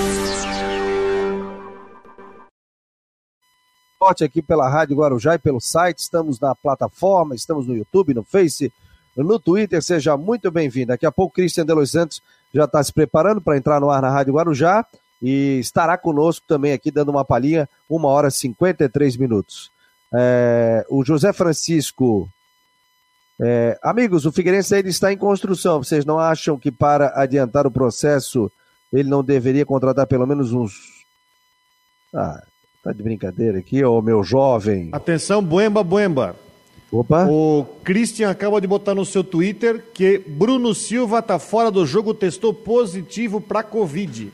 [4.01, 5.99] esporte aqui pela Rádio Guarujá e pelo site.
[5.99, 8.73] Estamos na plataforma, estamos no YouTube, no Face,
[9.15, 9.79] no Twitter.
[9.83, 10.87] Seja muito bem-vindo.
[10.87, 12.19] Daqui a pouco, Cristian de Los Santos
[12.51, 14.83] já está se preparando para entrar no ar na Rádio Guarujá
[15.21, 19.69] e estará conosco também aqui dando uma palhinha, uma hora e 53 minutos.
[20.11, 22.27] É, o José Francisco.
[23.39, 25.83] É, amigos, o Figueirense ainda está em construção.
[25.83, 28.51] Vocês não acham que para adiantar o processo
[28.91, 30.73] ele não deveria contratar pelo menos uns.
[32.15, 32.41] Ah,
[32.83, 34.89] Tá de brincadeira aqui, ô meu jovem.
[34.91, 36.35] Atenção, Buemba, Buemba.
[36.91, 37.27] Opa.
[37.29, 42.11] O Christian acaba de botar no seu Twitter que Bruno Silva tá fora do jogo,
[42.11, 44.33] testou positivo para Covid.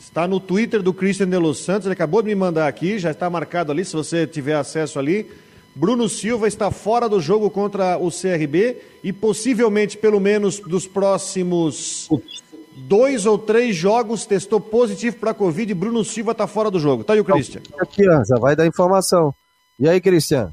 [0.00, 3.10] Está no Twitter do Christian de Los Santos, ele acabou de me mandar aqui, já
[3.10, 5.30] está marcado ali, se você tiver acesso ali.
[5.74, 12.08] Bruno Silva está fora do jogo contra o CRB e possivelmente, pelo menos, dos próximos
[12.74, 16.80] dois ou três jogos testou positivo para a Covid e Bruno Silva está fora do
[16.80, 17.04] jogo.
[17.04, 17.62] Tá aí o Christian.
[17.78, 19.34] Aqui, já vai dar informação.
[19.78, 20.52] E aí, Cristian?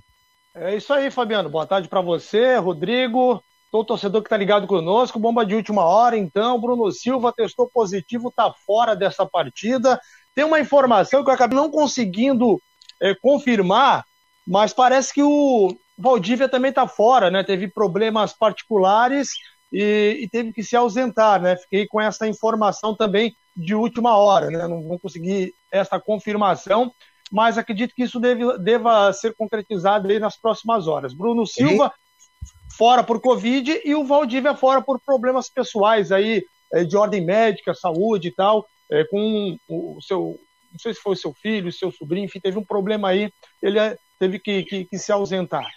[0.53, 1.49] É isso aí, Fabiano.
[1.49, 3.41] Boa tarde para você, Rodrigo.
[3.72, 5.19] Todo torcedor que está ligado conosco.
[5.19, 6.59] Bomba de última hora, então.
[6.59, 9.99] Bruno Silva testou positivo, está fora dessa partida.
[10.36, 12.61] Tem uma informação que eu acabei não conseguindo
[13.01, 14.03] é, confirmar,
[14.45, 17.43] mas parece que o Valdívia também está fora, né?
[17.43, 19.30] Teve problemas particulares
[19.72, 21.55] e, e, teve que se ausentar, né?
[21.55, 24.67] Fiquei com essa informação também de última hora, né?
[24.67, 26.91] Não, não consegui essa confirmação,
[27.32, 31.13] mas acredito que isso deve, deva ser concretizado aí nas próximas horas.
[31.13, 32.76] Bruno Silva e?
[32.76, 36.43] fora por Covid e o Valdívia fora por problemas pessoais aí,
[36.74, 40.38] é, de ordem médica, saúde e tal, é, com o seu,
[40.72, 43.80] não sei se foi o seu filho, seu sobrinho, enfim, teve um problema aí, ele
[43.80, 45.69] é, teve que, que, que se ausentar.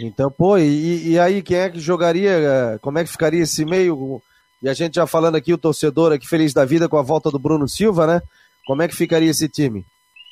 [0.00, 2.78] Então, pô, e, e, aí quem é que jogaria?
[2.80, 4.22] Como é que ficaria esse meio?
[4.62, 7.30] E a gente já falando aqui, o torcedor aqui feliz da vida com a volta
[7.30, 8.22] do Bruno Silva, né?
[8.66, 9.84] Como é que ficaria esse time?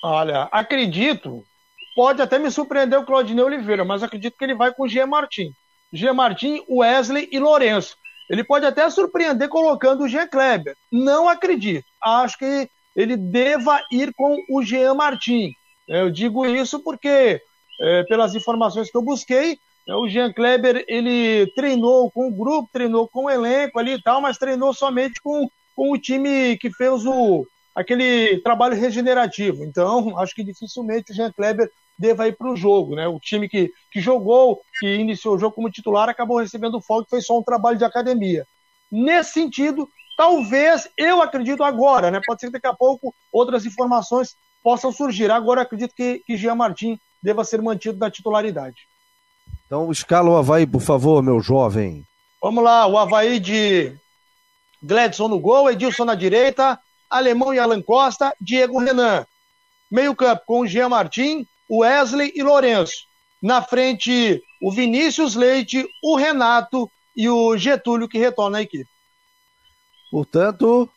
[0.03, 1.45] Olha, acredito,
[1.95, 5.07] pode até me surpreender o Claudinei Oliveira, mas acredito que ele vai com o Gia
[5.07, 5.53] Martin.
[5.93, 7.97] Gia Martin, Wesley e Lourenço.
[8.31, 10.77] Ele pode até surpreender colocando o Jean Kleber.
[10.91, 11.85] Não acredito.
[12.01, 15.53] Acho que ele deva ir com o Jean Martin.
[15.89, 17.43] Eu digo isso porque,
[17.81, 19.59] é, pelas informações que eu busquei,
[19.89, 24.03] é, o Jean Kleber ele treinou com o grupo, treinou com o elenco ali e
[24.03, 29.65] tal, mas treinou somente com, com o time que fez o, aquele trabalho regenerativo.
[29.65, 32.95] Então, acho que dificilmente o Jean Kleber deva ir para o jogo.
[32.95, 33.07] Né?
[33.09, 37.21] O time que, que jogou, que iniciou o jogo como titular, acabou recebendo folga, foi
[37.21, 38.47] só um trabalho de academia.
[38.91, 42.21] Nesse sentido, talvez, eu acredito agora, né?
[42.27, 45.31] pode ser que daqui a pouco outras informações possam surgir.
[45.31, 48.89] Agora, acredito que, que Jean Martin deva ser mantido da titularidade.
[49.67, 52.05] Então, escala o Havaí, por favor, meu jovem.
[52.43, 53.95] Vamos lá, o Havaí de
[54.83, 59.27] Gladson no gol, Edilson na direita, Alemão e Alan Costa, Diego Renan.
[59.91, 63.05] Meio campo com Jean Martin, Wesley e Lourenço.
[63.43, 68.89] Na frente, o Vinícius Leite, o Renato e o Getúlio, que retorna à equipe.
[70.11, 70.89] Portanto,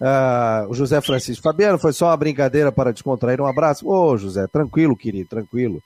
[0.00, 3.40] uh, o José Francisco Fabiano, foi só uma brincadeira para descontrair.
[3.40, 3.88] Um abraço.
[3.88, 5.82] Ô, José, tranquilo, querido, tranquilo.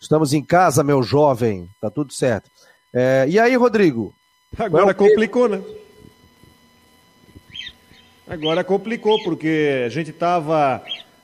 [0.00, 1.68] Estamos em casa, meu jovem.
[1.80, 2.50] Tá tudo certo.
[2.92, 4.12] É, e aí, Rodrigo?
[4.58, 5.62] Agora complicou, né?
[8.28, 10.82] Agora complicou, porque a gente estava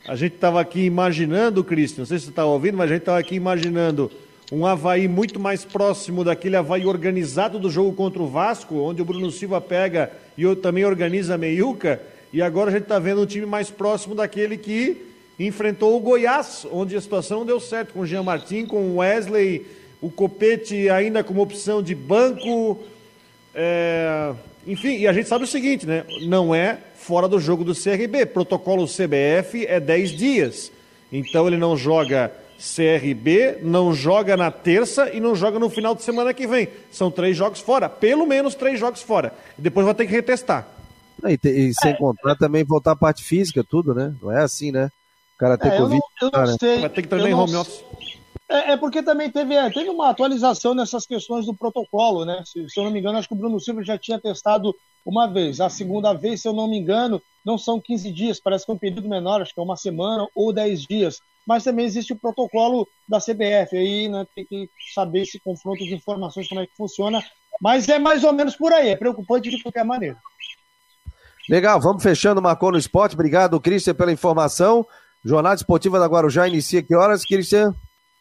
[0.08, 3.02] a gente estava aqui imaginando, Cristian, não sei se você estava ouvindo, mas a gente
[3.02, 4.10] estava aqui imaginando
[4.50, 9.04] um Havaí muito mais próximo daquele Havaí organizado do jogo contra o Vasco, onde o
[9.04, 12.00] Bruno Silva pega e também organiza a meiuca,
[12.32, 15.06] e agora a gente está vendo um time mais próximo daquele que
[15.38, 19.66] enfrentou o Goiás, onde a situação deu certo, com o Jean Martin, com o Wesley,
[20.00, 22.78] o Copete ainda como opção de banco.
[23.54, 24.32] É...
[24.66, 26.04] Enfim, e a gente sabe o seguinte, né?
[26.22, 28.26] Não é fora do jogo do CRB.
[28.26, 30.72] Protocolo CBF é 10 dias.
[31.10, 36.02] Então ele não joga CRB, não joga na terça e não joga no final de
[36.02, 36.68] semana que vem.
[36.90, 39.32] São três jogos fora, pelo menos três jogos fora.
[39.56, 40.77] Depois vai ter que retestar.
[41.26, 41.96] E, te, e sem é.
[41.96, 44.14] contar também voltar a parte física, tudo, né?
[44.22, 44.90] Não é assim, né?
[45.34, 46.00] O cara ter é, Covid.
[46.20, 46.80] Eu não, eu não sei.
[46.80, 47.84] Vai ter que em home office.
[48.48, 52.42] É, é, porque também teve, é, teve uma atualização nessas questões do protocolo, né?
[52.46, 55.26] Se, se, eu não me engano, acho que o Bruno Silva já tinha testado uma
[55.26, 55.60] vez.
[55.60, 58.74] A segunda vez, se eu não me engano, não são 15 dias, parece que é
[58.74, 61.20] um período menor, acho que é uma semana ou 10 dias.
[61.46, 65.94] Mas também existe o protocolo da CBF, aí né, tem que saber esse confronto de
[65.94, 67.22] informações, como é que funciona.
[67.60, 70.16] Mas é mais ou menos por aí, é preocupante de qualquer maneira.
[71.48, 73.14] Legal, vamos fechando o Marcou no Esporte.
[73.14, 74.86] Obrigado, Christian, pela informação.
[75.24, 77.74] Jornada Esportiva da Guarujá inicia que horas, Christian?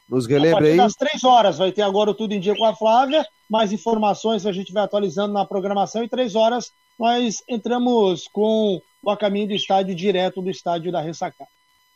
[0.09, 0.80] Nos relembre aí.
[0.80, 3.25] Às três horas vai ter agora o Tudo em Dia com a Flávia.
[3.49, 6.03] Mais informações a gente vai atualizando na programação.
[6.03, 11.01] E três horas nós entramos com o a caminho do estádio, direto do estádio da
[11.01, 11.49] Ressacada.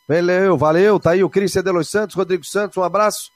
[0.07, 0.99] Valeu, valeu.
[0.99, 3.31] Tá aí o Cristian de Los Santos, Rodrigo Santos, um abraço.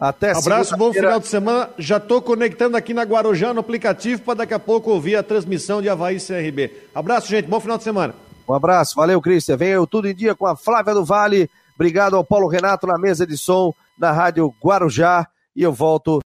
[0.00, 1.68] Até Abraço, bom final de semana.
[1.76, 5.82] Já estou conectando aqui na Guarujá no aplicativo para daqui a pouco ouvir a transmissão
[5.82, 6.72] de Havaí CRB.
[6.94, 7.46] Abraço, gente.
[7.46, 8.14] Bom final de semana.
[8.48, 9.58] Um abraço, valeu, Cristian.
[9.58, 11.50] Vem eu tudo em dia com a Flávia do Vale.
[11.74, 15.28] Obrigado ao Paulo Renato na mesa de som na Rádio Guarujá.
[15.54, 16.20] E eu volto